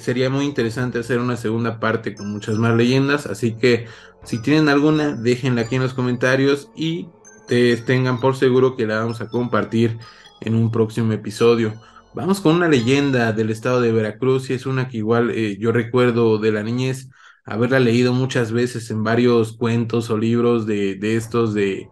sería 0.01 0.31
muy 0.31 0.47
interesante 0.47 0.99
hacer 0.99 1.21
una 1.21 1.37
segunda 1.37 1.79
parte 1.79 2.15
con 2.15 2.33
muchas 2.33 2.57
más 2.59 2.75
leyendas. 2.75 3.27
Así 3.27 3.55
que 3.55 3.87
si 4.25 4.41
tienen 4.43 4.69
alguna, 4.69 5.15
déjenla 5.15 5.63
aquí 5.63 5.77
en 5.77 5.83
los 5.83 5.95
comentarios 5.95 6.71
y 6.75 7.09
te 7.47 7.77
tengan 7.77 8.21
por 8.21 8.37
seguro 8.37 8.77
que 8.77 8.87
la 8.87 9.01
vamos 9.01 9.21
a 9.21 9.29
compartir 9.29 9.99
en 10.41 10.55
un 10.55 10.71
próximo 10.71 11.13
episodio. 11.13 11.75
Vamos 12.15 12.41
con 12.41 12.55
una 12.57 12.69
leyenda 12.69 13.33
del 13.33 13.51
estado 13.51 13.81
de 13.81 13.91
Veracruz 13.91 14.49
y 14.49 14.55
es 14.55 14.67
una 14.67 14.89
que 14.89 14.99
igual 14.99 15.31
eh, 15.31 15.57
yo 15.59 15.73
recuerdo 15.73 16.39
de 16.39 16.53
la 16.53 16.63
niñez 16.63 17.09
haberla 17.45 17.81
leído 17.81 18.13
muchas 18.13 18.53
veces 18.53 18.91
en 18.91 19.03
varios 19.03 19.57
cuentos 19.57 20.11
o 20.11 20.17
libros 20.17 20.65
de, 20.67 20.95
de 20.95 21.17
estos 21.17 21.55
de, 21.55 21.89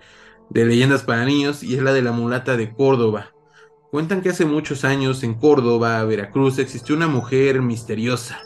de 0.49 0.65
leyendas 0.65 1.03
para 1.03 1.25
niños 1.25 1.65
y 1.65 1.75
es 1.75 1.83
la 1.83 1.93
de 1.93 2.03
la 2.03 2.13
mulata 2.13 2.57
de 2.57 2.73
Córdoba. 2.73 3.33
Cuentan 3.91 4.23
que 4.23 4.31
hace 4.31 4.45
muchos 4.45 4.85
años 4.85 5.23
en 5.25 5.35
Córdoba, 5.35 6.05
Veracruz, 6.05 6.59
existió 6.59 6.95
una 6.95 7.09
mujer 7.09 7.61
misteriosa 7.61 8.41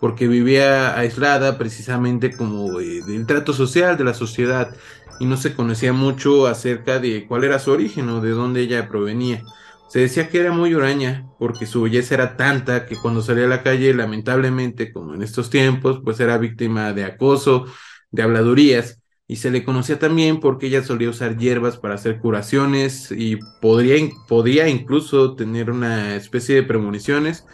porque 0.00 0.28
vivía 0.28 0.96
aislada 0.96 1.58
precisamente 1.58 2.36
como 2.36 2.80
eh, 2.80 3.02
del 3.06 3.26
trato 3.26 3.52
social 3.52 3.96
de 3.96 4.04
la 4.04 4.14
sociedad 4.14 4.76
y 5.18 5.26
no 5.26 5.36
se 5.36 5.54
conocía 5.54 5.92
mucho 5.92 6.46
acerca 6.46 6.98
de 7.00 7.26
cuál 7.26 7.44
era 7.44 7.58
su 7.58 7.72
origen 7.72 8.08
o 8.10 8.20
de 8.20 8.30
dónde 8.30 8.60
ella 8.60 8.88
provenía. 8.88 9.42
Se 9.88 10.00
decía 10.00 10.28
que 10.28 10.40
era 10.40 10.52
muy 10.52 10.74
huraña 10.74 11.28
porque 11.38 11.66
su 11.66 11.82
belleza 11.82 12.14
era 12.14 12.36
tanta 12.36 12.86
que 12.86 12.96
cuando 12.96 13.22
salía 13.22 13.44
a 13.44 13.48
la 13.48 13.62
calle, 13.62 13.94
lamentablemente, 13.94 14.92
como 14.92 15.14
en 15.14 15.22
estos 15.22 15.48
tiempos, 15.48 16.00
pues 16.04 16.18
era 16.20 16.38
víctima 16.38 16.92
de 16.92 17.04
acoso, 17.04 17.66
de 18.10 18.22
habladurías 18.22 19.00
y 19.28 19.36
se 19.36 19.50
le 19.50 19.64
conocía 19.64 19.98
también 19.98 20.40
porque 20.40 20.66
ella 20.66 20.84
solía 20.84 21.10
usar 21.10 21.36
hierbas 21.36 21.76
para 21.76 21.94
hacer 21.94 22.20
curaciones 22.20 23.10
y 23.10 23.36
podría, 23.60 24.08
podía 24.28 24.68
incluso 24.68 25.34
tener 25.34 25.70
una 25.70 26.14
especie 26.14 26.54
de 26.54 26.62
premoniciones 26.62 27.44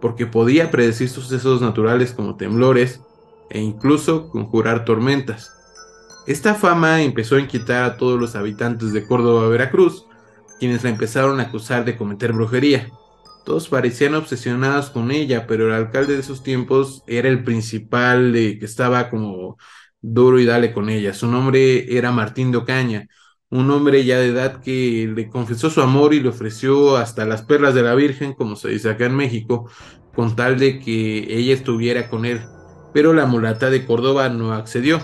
porque 0.00 0.26
podía 0.26 0.70
predecir 0.70 1.08
sucesos 1.08 1.62
naturales 1.62 2.12
como 2.12 2.36
temblores 2.36 3.00
e 3.50 3.60
incluso 3.60 4.28
conjurar 4.28 4.84
tormentas. 4.84 5.52
Esta 6.26 6.54
fama 6.54 7.02
empezó 7.02 7.36
a 7.36 7.40
inquietar 7.40 7.84
a 7.84 7.96
todos 7.96 8.20
los 8.20 8.36
habitantes 8.36 8.92
de 8.92 9.06
Córdoba, 9.06 9.48
Veracruz, 9.48 10.06
quienes 10.58 10.84
la 10.84 10.90
empezaron 10.90 11.40
a 11.40 11.44
acusar 11.44 11.84
de 11.84 11.96
cometer 11.96 12.32
brujería. 12.32 12.88
Todos 13.44 13.68
parecían 13.68 14.14
obsesionados 14.14 14.90
con 14.90 15.10
ella, 15.10 15.46
pero 15.46 15.66
el 15.66 15.72
alcalde 15.72 16.14
de 16.14 16.20
esos 16.20 16.42
tiempos 16.42 17.02
era 17.06 17.28
el 17.28 17.42
principal 17.44 18.32
de 18.32 18.58
que 18.58 18.64
estaba 18.64 19.10
como 19.10 19.56
duro 20.00 20.38
y 20.38 20.44
dale 20.44 20.72
con 20.72 20.88
ella. 20.88 21.14
Su 21.14 21.26
nombre 21.28 21.96
era 21.96 22.12
Martín 22.12 22.52
de 22.52 22.58
Ocaña, 22.58 23.08
un 23.50 23.70
hombre 23.70 24.04
ya 24.04 24.18
de 24.18 24.28
edad 24.28 24.60
que 24.62 25.10
le 25.14 25.28
confesó 25.28 25.70
su 25.70 25.82
amor 25.82 26.14
y 26.14 26.20
le 26.20 26.28
ofreció 26.28 26.96
hasta 26.96 27.24
las 27.24 27.42
perlas 27.42 27.74
de 27.74 27.82
la 27.82 27.94
Virgen, 27.94 28.32
como 28.34 28.56
se 28.56 28.68
dice 28.70 28.90
acá 28.90 29.06
en 29.06 29.16
México, 29.16 29.68
con 30.14 30.36
tal 30.36 30.58
de 30.58 30.78
que 30.80 31.26
ella 31.28 31.54
estuviera 31.54 32.08
con 32.08 32.24
él. 32.24 32.40
Pero 32.94 33.12
la 33.12 33.26
mulata 33.26 33.70
de 33.70 33.84
Córdoba 33.86 34.28
no 34.28 34.52
accedió. 34.52 35.00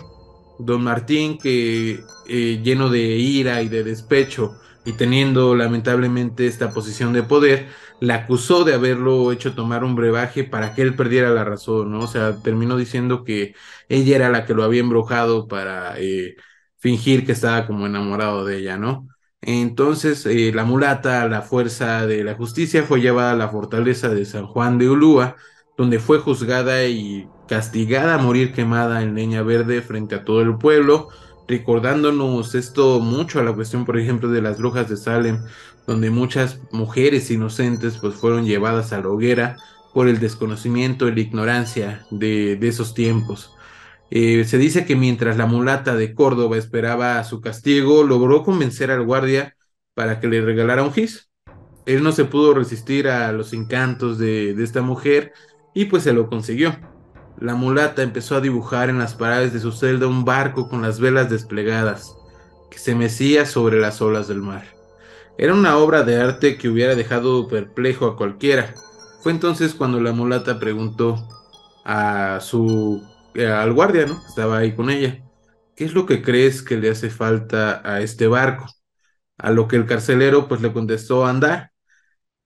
Don 0.58 0.82
Martín, 0.82 1.38
que 1.38 2.00
eh, 2.28 2.61
lleno 2.62 2.90
de 2.90 3.00
ira 3.00 3.62
y 3.62 3.68
de 3.68 3.84
despecho, 3.84 4.56
y 4.88 4.94
teniendo 4.94 5.55
lamentablemente 5.55 6.46
esta 6.46 6.70
posición 6.70 7.12
de 7.12 7.22
poder, 7.22 7.68
la 8.01 8.14
acusó 8.16 8.64
de 8.64 8.72
haberlo 8.72 9.33
hecho 9.33 9.55
tomar 9.55 9.85
un 9.85 9.94
brebaje 9.94 10.44
para 10.44 10.74
que 10.74 10.81
él 10.81 10.96
perdiera 10.96 11.29
la 11.29 11.44
razón, 11.44 11.92
¿no? 11.92 12.01
O 12.01 12.07
sea, 12.07 12.40
terminó 12.42 12.77
diciendo 12.79 13.22
que 13.22 13.55
ella 13.90 14.16
era 14.16 14.31
la 14.31 14.46
que 14.46 14.55
lo 14.55 14.64
había 14.64 14.81
embrujado 14.81 15.46
para 15.46 15.98
eh, 15.98 16.37
fingir 16.79 17.27
que 17.27 17.33
estaba 17.33 17.66
como 17.66 17.87
enamorado 17.87 18.46
de 18.46 18.59
ella, 18.59 18.79
¿no? 18.79 19.09
Entonces, 19.42 20.24
eh, 20.24 20.53
la 20.55 20.64
mulata, 20.64 21.29
la 21.29 21.42
fuerza 21.42 22.07
de 22.07 22.24
la 22.24 22.35
justicia, 22.35 22.83
fue 22.85 23.01
llevada 23.03 23.33
a 23.33 23.37
la 23.37 23.51
fortaleza 23.51 24.09
de 24.09 24.24
San 24.24 24.46
Juan 24.46 24.79
de 24.79 24.88
Ulúa, 24.88 25.37
donde 25.77 25.98
fue 25.98 26.18
juzgada 26.18 26.85
y 26.87 27.29
castigada 27.46 28.14
a 28.14 28.18
morir 28.18 28.53
quemada 28.55 29.03
en 29.03 29.14
leña 29.14 29.42
verde 29.42 29.83
frente 29.83 30.14
a 30.14 30.24
todo 30.24 30.40
el 30.40 30.57
pueblo, 30.57 31.09
recordándonos 31.48 32.54
esto 32.54 33.00
mucho 33.00 33.40
a 33.40 33.42
la 33.42 33.54
cuestión, 33.54 33.84
por 33.84 33.98
ejemplo, 33.98 34.28
de 34.28 34.42
las 34.42 34.58
brujas 34.58 34.88
de 34.88 34.96
Salem, 34.96 35.42
donde 35.87 36.11
muchas 36.11 36.61
mujeres 36.70 37.30
inocentes 37.30 37.96
pues 37.98 38.14
fueron 38.14 38.44
llevadas 38.44 38.92
a 38.92 39.00
la 39.00 39.08
hoguera 39.08 39.56
por 39.94 40.08
el 40.08 40.20
desconocimiento 40.20 41.08
y 41.08 41.14
la 41.14 41.20
ignorancia 41.20 42.06
de, 42.11 42.58
esos 42.62 42.94
tiempos. 42.94 43.54
Eh, 44.11 44.44
se 44.44 44.58
dice 44.58 44.84
que 44.84 44.96
mientras 44.96 45.37
la 45.37 45.46
mulata 45.46 45.96
de 45.96 46.14
Córdoba 46.14 46.58
esperaba 46.58 47.24
su 47.24 47.40
castigo, 47.40 48.04
logró 48.04 48.44
convencer 48.44 48.90
al 48.90 49.04
guardia 49.04 49.56
para 49.94 50.20
que 50.20 50.28
le 50.28 50.42
regalara 50.42 50.82
un 50.82 50.92
gis. 50.92 51.30
Él 51.87 52.02
no 52.02 52.12
se 52.12 52.26
pudo 52.26 52.52
resistir 52.52 53.08
a 53.08 53.32
los 53.32 53.54
encantos 53.54 54.18
de, 54.18 54.54
de 54.54 54.64
esta 54.64 54.82
mujer 54.82 55.32
y 55.74 55.87
pues 55.87 56.02
se 56.02 56.12
lo 56.12 56.28
consiguió. 56.28 56.76
La 57.40 57.55
mulata 57.55 58.03
empezó 58.03 58.37
a 58.37 58.40
dibujar 58.40 58.90
en 58.90 58.98
las 58.98 59.14
paredes 59.14 59.53
de 59.53 59.61
su 59.61 59.70
celda 59.70 60.09
un 60.09 60.24
barco 60.24 60.68
con 60.68 60.83
las 60.83 60.98
velas 60.98 61.31
desplegadas, 61.31 62.16
que 62.70 62.79
se 62.79 62.96
mecía 62.96 63.46
sobre 63.46 63.79
las 63.79 64.03
olas 64.03 64.27
del 64.27 64.42
mar. 64.42 64.64
Era 65.38 65.55
una 65.55 65.77
obra 65.79 66.03
de 66.03 66.20
arte 66.20 66.59
que 66.59 66.68
hubiera 66.68 66.96
dejado 66.96 67.46
perplejo 67.46 68.07
a 68.07 68.16
cualquiera. 68.16 68.74
Fue 69.22 69.31
entonces 69.31 69.74
cuando 69.74 70.01
la 70.01 70.12
mulata 70.12 70.59
preguntó 70.59 71.29
a 71.85 72.40
su 72.40 73.03
eh, 73.35 73.46
al 73.46 73.72
guardia, 73.72 74.07
¿no? 74.07 74.20
Estaba 74.29 74.59
ahí 74.59 74.74
con 74.74 74.90
ella. 74.90 75.22
¿Qué 75.77 75.85
es 75.85 75.94
lo 75.94 76.07
que 76.07 76.22
crees 76.22 76.62
que 76.62 76.77
le 76.77 76.90
hace 76.90 77.09
falta 77.09 77.81
a 77.85 78.01
este 78.01 78.27
barco? 78.27 78.66
A 79.38 79.53
lo 79.53 79.68
que 79.68 79.77
el 79.77 79.87
carcelero 79.87 80.48
pues 80.48 80.61
le 80.61 80.72
contestó 80.72 81.24
andar. 81.24 81.70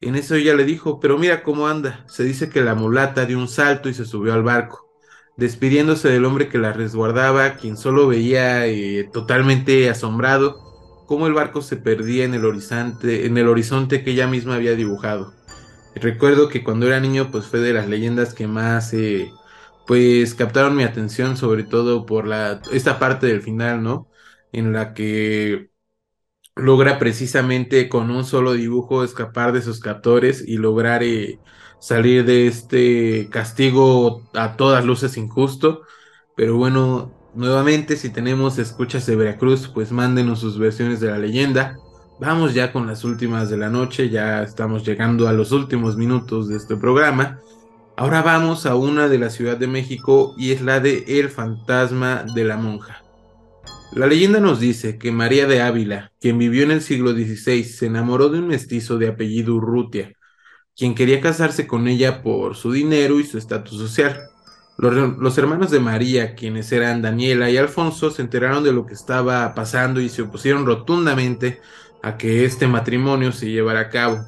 En 0.02 0.16
eso 0.16 0.34
ella 0.34 0.54
le 0.54 0.64
dijo, 0.64 1.00
pero 1.00 1.18
mira 1.18 1.42
cómo 1.42 1.68
anda. 1.68 2.04
Se 2.08 2.24
dice 2.24 2.50
que 2.50 2.60
la 2.60 2.74
mulata 2.74 3.24
dio 3.24 3.38
un 3.38 3.48
salto 3.48 3.88
y 3.88 3.94
se 3.94 4.04
subió 4.04 4.34
al 4.34 4.42
barco, 4.42 4.92
despidiéndose 5.36 6.08
del 6.10 6.24
hombre 6.26 6.48
que 6.48 6.58
la 6.58 6.72
resguardaba, 6.72 7.54
quien 7.54 7.76
solo 7.78 8.08
veía 8.08 8.66
eh, 8.66 9.08
totalmente 9.12 9.88
asombrado 9.88 10.72
cómo 11.06 11.26
el 11.26 11.34
barco 11.34 11.62
se 11.62 11.76
perdía 11.76 12.24
en 12.24 12.34
el 12.34 12.44
horizonte, 12.46 13.26
en 13.26 13.36
el 13.38 13.48
horizonte 13.48 14.02
que 14.04 14.12
ella 14.12 14.26
misma 14.28 14.56
había 14.56 14.74
dibujado. 14.74 15.34
recuerdo 15.96 16.48
que 16.48 16.64
cuando 16.64 16.86
era 16.86 17.00
niño, 17.00 17.30
pues 17.30 17.46
fue 17.46 17.60
de 17.60 17.74
las 17.74 17.88
leyendas 17.88 18.34
que 18.34 18.46
más 18.48 18.92
eh, 18.94 19.30
pues 19.86 20.34
captaron 20.34 20.76
mi 20.76 20.84
atención, 20.84 21.36
sobre 21.36 21.64
todo 21.64 22.06
por 22.06 22.26
la 22.26 22.62
esta 22.72 22.98
parte 22.98 23.26
del 23.26 23.42
final, 23.42 23.82
¿no? 23.82 24.08
En 24.52 24.72
la 24.72 24.94
que 24.94 25.71
logra 26.56 26.98
precisamente 26.98 27.88
con 27.88 28.10
un 28.10 28.24
solo 28.24 28.52
dibujo 28.52 29.04
escapar 29.04 29.52
de 29.52 29.62
sus 29.62 29.80
captores 29.80 30.44
y 30.46 30.56
lograr 30.58 31.02
eh, 31.02 31.38
salir 31.80 32.24
de 32.24 32.46
este 32.46 33.28
castigo 33.30 34.22
a 34.34 34.56
todas 34.56 34.84
luces 34.84 35.16
injusto. 35.16 35.82
Pero 36.36 36.56
bueno, 36.56 37.12
nuevamente 37.34 37.96
si 37.96 38.10
tenemos 38.10 38.58
escuchas 38.58 39.06
de 39.06 39.16
Veracruz, 39.16 39.68
pues 39.68 39.92
mándenos 39.92 40.40
sus 40.40 40.58
versiones 40.58 41.00
de 41.00 41.08
la 41.08 41.18
leyenda. 41.18 41.76
Vamos 42.20 42.54
ya 42.54 42.72
con 42.72 42.86
las 42.86 43.04
últimas 43.04 43.50
de 43.50 43.56
la 43.56 43.68
noche, 43.68 44.10
ya 44.10 44.42
estamos 44.42 44.84
llegando 44.86 45.26
a 45.26 45.32
los 45.32 45.50
últimos 45.50 45.96
minutos 45.96 46.48
de 46.48 46.56
este 46.56 46.76
programa. 46.76 47.40
Ahora 47.96 48.22
vamos 48.22 48.64
a 48.64 48.76
una 48.76 49.08
de 49.08 49.18
la 49.18 49.30
Ciudad 49.30 49.56
de 49.56 49.66
México 49.66 50.34
y 50.38 50.52
es 50.52 50.62
la 50.62 50.80
de 50.80 51.04
El 51.08 51.30
fantasma 51.30 52.24
de 52.34 52.44
la 52.44 52.56
monja. 52.56 53.01
La 53.94 54.06
leyenda 54.06 54.40
nos 54.40 54.58
dice 54.58 54.96
que 54.96 55.12
María 55.12 55.46
de 55.46 55.60
Ávila, 55.60 56.12
quien 56.18 56.38
vivió 56.38 56.62
en 56.62 56.70
el 56.70 56.80
siglo 56.80 57.12
XVI, 57.12 57.62
se 57.62 57.86
enamoró 57.86 58.30
de 58.30 58.38
un 58.38 58.48
mestizo 58.48 58.96
de 58.96 59.08
apellido 59.08 59.54
Urrutia, 59.54 60.14
quien 60.74 60.94
quería 60.94 61.20
casarse 61.20 61.66
con 61.66 61.86
ella 61.86 62.22
por 62.22 62.56
su 62.56 62.72
dinero 62.72 63.20
y 63.20 63.24
su 63.24 63.36
estatus 63.36 63.76
social. 63.76 64.18
Los, 64.78 65.36
hermanos 65.36 65.70
de 65.70 65.78
María, 65.78 66.34
quienes 66.34 66.72
eran 66.72 67.02
Daniela 67.02 67.50
y 67.50 67.58
Alfonso, 67.58 68.10
se 68.10 68.22
enteraron 68.22 68.64
de 68.64 68.72
lo 68.72 68.86
que 68.86 68.94
estaba 68.94 69.54
pasando 69.54 70.00
y 70.00 70.08
se 70.08 70.22
opusieron 70.22 70.64
rotundamente 70.64 71.60
a 72.02 72.16
que 72.16 72.46
este 72.46 72.66
matrimonio 72.66 73.30
se 73.30 73.50
llevara 73.50 73.80
a 73.80 73.88
cabo. 73.90 74.24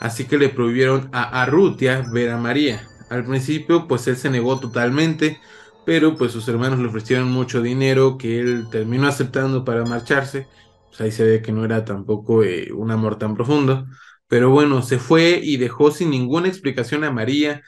Así 0.00 0.26
que 0.26 0.36
le 0.36 0.50
prohibieron 0.50 1.08
a 1.12 1.42
Arrutia 1.42 2.04
ver 2.12 2.28
a 2.28 2.36
María. 2.36 2.86
Al 3.08 3.24
principio, 3.24 3.88
pues 3.88 4.06
él 4.06 4.16
se 4.16 4.28
negó 4.28 4.60
totalmente, 4.60 5.40
pero 5.88 6.14
pues 6.16 6.32
sus 6.32 6.46
hermanos 6.48 6.80
le 6.80 6.88
ofrecieron 6.88 7.30
mucho 7.32 7.62
dinero 7.62 8.18
que 8.18 8.38
él 8.40 8.68
terminó 8.70 9.08
aceptando 9.08 9.64
para 9.64 9.86
marcharse. 9.86 10.46
Pues 10.88 11.00
ahí 11.00 11.10
se 11.10 11.24
ve 11.24 11.40
que 11.40 11.50
no 11.50 11.64
era 11.64 11.86
tampoco 11.86 12.44
eh, 12.44 12.70
un 12.74 12.90
amor 12.90 13.16
tan 13.16 13.34
profundo. 13.34 13.86
Pero 14.26 14.50
bueno, 14.50 14.82
se 14.82 14.98
fue 14.98 15.40
y 15.42 15.56
dejó 15.56 15.90
sin 15.90 16.10
ninguna 16.10 16.48
explicación 16.48 17.04
a 17.04 17.10
María, 17.10 17.62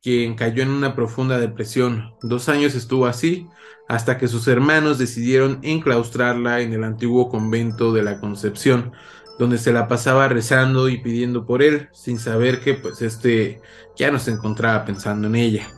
quien 0.00 0.36
cayó 0.36 0.62
en 0.62 0.70
una 0.70 0.94
profunda 0.94 1.38
depresión. 1.38 2.14
Dos 2.22 2.48
años 2.48 2.74
estuvo 2.74 3.04
así, 3.04 3.46
hasta 3.88 4.16
que 4.16 4.28
sus 4.28 4.48
hermanos 4.48 4.96
decidieron 4.96 5.58
enclaustrarla 5.62 6.62
en 6.62 6.72
el 6.72 6.82
antiguo 6.82 7.28
convento 7.28 7.92
de 7.92 8.02
la 8.02 8.20
Concepción, 8.20 8.92
donde 9.38 9.58
se 9.58 9.74
la 9.74 9.86
pasaba 9.86 10.28
rezando 10.28 10.88
y 10.88 10.96
pidiendo 11.02 11.44
por 11.44 11.62
él, 11.62 11.90
sin 11.92 12.18
saber 12.18 12.60
que 12.60 12.72
pues 12.72 13.02
este 13.02 13.60
ya 13.98 14.10
no 14.10 14.18
se 14.18 14.30
encontraba 14.30 14.86
pensando 14.86 15.28
en 15.28 15.36
ella. 15.36 15.75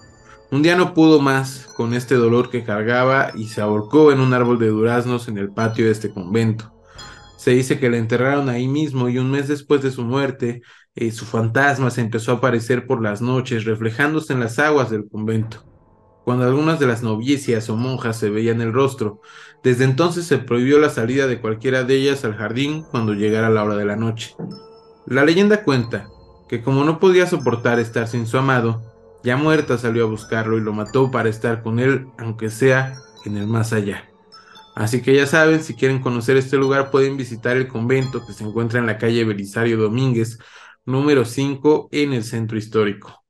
Un 0.51 0.62
día 0.62 0.76
no 0.76 0.94
pudo 0.94 1.20
más 1.20 1.66
con 1.76 1.92
este 1.92 2.14
dolor 2.14 2.49
que 2.49 2.64
cargaba 2.64 3.32
y 3.34 3.49
se 3.49 3.61
ahorcó 3.61 4.12
en 4.12 4.20
un 4.20 4.32
árbol 4.32 4.59
de 4.59 4.68
duraznos 4.68 5.28
en 5.28 5.36
el 5.36 5.51
patio 5.51 5.84
de 5.84 5.90
este 5.90 6.11
convento. 6.11 6.72
Se 7.36 7.51
dice 7.51 7.78
que 7.78 7.90
la 7.90 7.99
enterraron 7.99 8.49
ahí 8.49 8.66
mismo 8.66 9.11
y 9.11 9.18
un 9.18 9.30
mes 9.30 9.46
después 9.46 9.82
de 9.82 9.90
su 9.90 10.05
muerte, 10.05 10.62
eh, 10.94 11.12
su 11.12 11.26
fantasma 11.26 11.90
se 11.90 12.01
empezó 12.01 12.32
a 12.32 12.36
aparecer 12.36 12.86
por 12.86 13.03
las 13.03 13.20
noches, 13.20 13.66
reflejándose 13.66 14.32
en 14.32 14.40
las 14.40 14.59
aguas 14.59 14.88
del 14.88 15.07
convento. 15.07 15.64
Cuando 16.24 16.46
algunas 16.46 16.80
de 16.80 16.86
las 16.86 17.03
novicias 17.03 17.68
o 17.68 17.76
monjas 17.76 18.18
se 18.18 18.30
veían 18.30 18.62
el 18.62 18.72
rostro, 18.72 19.20
desde 19.62 19.84
entonces 19.84 20.24
se 20.24 20.38
prohibió 20.38 20.78
la 20.78 20.88
salida 20.88 21.26
de 21.26 21.42
cualquiera 21.42 21.84
de 21.84 21.94
ellas 21.94 22.24
al 22.24 22.34
jardín 22.34 22.84
cuando 22.90 23.12
llegara 23.12 23.51
la 23.51 23.64
hora 23.64 23.76
de 23.76 23.84
la 23.84 23.96
noche. 23.96 24.34
La 25.07 25.26
leyenda 25.26 25.62
cuenta 25.62 26.09
que 26.49 26.62
como 26.62 26.84
no 26.84 26.99
podía 26.99 27.26
soportar 27.26 27.78
estar 27.78 28.09
sin 28.09 28.26
su 28.26 28.38
amado, 28.38 28.97
ya 29.24 29.36
muerta 29.36 29.78
salió 29.78 30.04
a 30.04 30.08
buscarlo 30.08 30.56
y 30.56 30.60
lo 30.60 30.72
mató 30.72 31.10
para 31.10 31.28
estar 31.28 31.62
con 31.62 31.78
él, 31.78 32.06
aunque 32.18 32.50
sea 32.50 32.94
en 33.24 33.36
el 33.36 33.46
más 33.46 33.72
allá. 33.72 34.08
Así 34.74 35.02
que 35.02 35.14
ya 35.14 35.26
saben, 35.26 35.62
si 35.62 35.74
quieren 35.74 36.00
conocer 36.00 36.36
este 36.36 36.56
lugar 36.56 36.90
pueden 36.90 37.16
visitar 37.16 37.56
el 37.56 37.66
convento 37.66 38.24
que 38.24 38.32
se 38.32 38.44
encuentra 38.44 38.78
en 38.78 38.86
la 38.86 38.96
calle 38.96 39.24
Belisario 39.24 39.76
Domínguez, 39.76 40.38
número 40.84 41.24
5, 41.24 41.88
en 41.90 42.12
el 42.12 42.22
centro 42.22 42.56
histórico. 42.56 43.24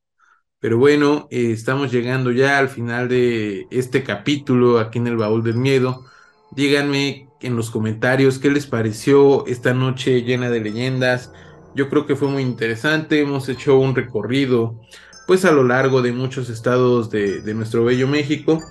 Pero 0.61 0.76
bueno, 0.76 1.28
eh, 1.30 1.53
estamos 1.53 1.93
llegando 1.93 2.32
ya 2.32 2.59
al 2.59 2.68
final 2.68 3.09
de 3.09 3.66
este 3.70 4.03
capítulo 4.03 4.78
aquí 4.78 4.99
en 4.99 5.07
el 5.07 5.16
Baúl 5.16 5.43
del 5.43 5.57
Miedo. 5.57 6.05
Díganme 6.51 7.28
en 7.41 7.57
los 7.57 7.70
comentarios 7.70 8.39
qué 8.39 8.51
les 8.51 8.66
pareció 8.66 9.47
esta 9.47 9.72
noche 9.72 10.22
llena 10.22 10.51
de 10.51 10.61
leyendas. 10.61 11.32
Yo 11.74 11.89
creo 11.89 12.07
que 12.07 12.16
fue 12.16 12.28
muy 12.28 12.43
interesante. 12.43 13.20
Hemos 13.20 13.49
hecho 13.49 13.78
un 13.78 13.95
recorrido 13.95 14.80
pues 15.29 15.45
a 15.45 15.53
lo 15.53 15.62
largo 15.62 16.01
de 16.01 16.11
muchos 16.11 16.49
estados 16.49 17.11
de, 17.11 17.43
nuestro 17.55 17.85
bello 17.85 18.09
México. 18.09 18.62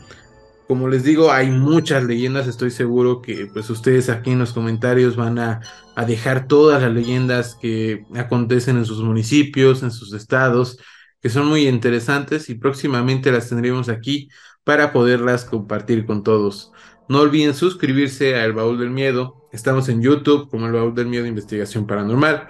Como 0.67 0.87
les 0.89 1.03
digo, 1.03 1.31
hay 1.31 1.51
muchas 1.51 2.03
leyendas, 2.03 2.47
estoy 2.47 2.71
seguro 2.71 3.21
que 3.21 3.45
pues 3.45 3.69
ustedes 3.69 4.09
aquí 4.09 4.31
en 4.31 4.39
los 4.39 4.53
comentarios 4.53 5.15
van 5.15 5.37
a, 5.37 5.61
a 5.95 6.03
dejar 6.03 6.47
todas 6.47 6.81
las 6.81 6.91
leyendas 6.91 7.53
que 7.61 8.07
acontecen 8.15 8.77
en 8.77 8.85
sus 8.85 9.03
municipios, 9.03 9.83
en 9.83 9.91
sus 9.91 10.13
estados, 10.13 10.79
que 11.21 11.29
son 11.29 11.45
muy 11.45 11.67
interesantes 11.67 12.49
y 12.49 12.55
próximamente 12.55 13.31
las 13.31 13.49
tendremos 13.49 13.87
aquí 13.87 14.27
para 14.63 14.91
poderlas 14.91 15.45
compartir 15.45 16.07
con 16.07 16.23
todos. 16.23 16.71
No 17.07 17.19
olviden 17.19 17.53
suscribirse 17.53 18.33
a 18.33 18.45
El 18.45 18.53
Baúl 18.53 18.79
del 18.79 18.89
Miedo. 18.89 19.47
Estamos 19.53 19.89
en 19.89 20.01
YouTube 20.01 20.49
como 20.49 20.65
El 20.65 20.71
Baúl 20.71 20.95
del 20.95 21.05
Miedo 21.05 21.27
Investigación 21.27 21.85
Paranormal, 21.85 22.47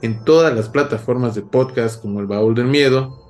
en 0.00 0.24
todas 0.24 0.56
las 0.56 0.70
plataformas 0.70 1.34
de 1.34 1.42
podcast 1.42 2.00
como 2.00 2.20
El 2.20 2.26
Baúl 2.26 2.54
del 2.54 2.66
Miedo, 2.66 3.29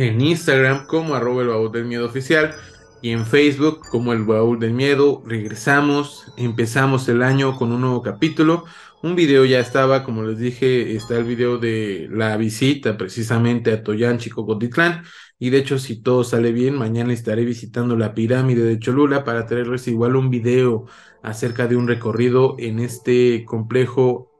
en 0.00 0.18
Instagram 0.18 0.86
como 0.86 1.14
arroba 1.14 1.42
el 1.42 1.48
baúl 1.48 1.72
del 1.72 1.84
miedo 1.84 2.06
oficial 2.06 2.54
y 3.02 3.10
en 3.10 3.26
Facebook 3.26 3.80
como 3.90 4.14
el 4.14 4.24
baúl 4.24 4.58
del 4.58 4.72
miedo. 4.72 5.22
Regresamos, 5.26 6.32
empezamos 6.38 7.06
el 7.10 7.22
año 7.22 7.56
con 7.56 7.70
un 7.70 7.82
nuevo 7.82 8.00
capítulo. 8.00 8.64
Un 9.02 9.14
video 9.14 9.44
ya 9.44 9.60
estaba, 9.60 10.02
como 10.02 10.22
les 10.22 10.38
dije, 10.38 10.96
está 10.96 11.18
el 11.18 11.24
video 11.24 11.58
de 11.58 12.08
la 12.10 12.34
visita 12.38 12.96
precisamente 12.96 13.72
a 13.72 13.82
Toyan 13.82 14.16
Chicocotitlán. 14.16 15.04
Y 15.38 15.50
de 15.50 15.58
hecho, 15.58 15.78
si 15.78 16.02
todo 16.02 16.24
sale 16.24 16.52
bien, 16.52 16.76
mañana 16.76 17.12
estaré 17.12 17.44
visitando 17.44 17.94
la 17.94 18.14
pirámide 18.14 18.62
de 18.62 18.78
Cholula 18.78 19.22
para 19.24 19.46
traerles 19.46 19.86
igual 19.86 20.16
un 20.16 20.30
video 20.30 20.86
acerca 21.22 21.66
de 21.66 21.76
un 21.76 21.86
recorrido 21.86 22.56
en 22.58 22.78
este 22.78 23.44
complejo 23.44 24.30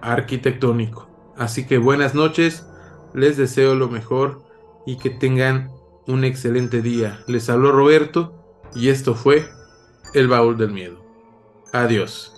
arquitectónico. 0.00 1.08
Así 1.36 1.66
que 1.66 1.78
buenas 1.78 2.14
noches, 2.14 2.66
les 3.14 3.36
deseo 3.36 3.74
lo 3.74 3.88
mejor 3.88 4.47
y 4.86 4.96
que 4.96 5.10
tengan 5.10 5.70
un 6.06 6.24
excelente 6.24 6.82
día. 6.82 7.20
Les 7.26 7.48
habló 7.50 7.72
Roberto 7.72 8.34
y 8.74 8.88
esto 8.88 9.14
fue 9.14 9.46
El 10.14 10.28
Baúl 10.28 10.56
del 10.56 10.72
Miedo. 10.72 11.04
Adiós. 11.72 12.37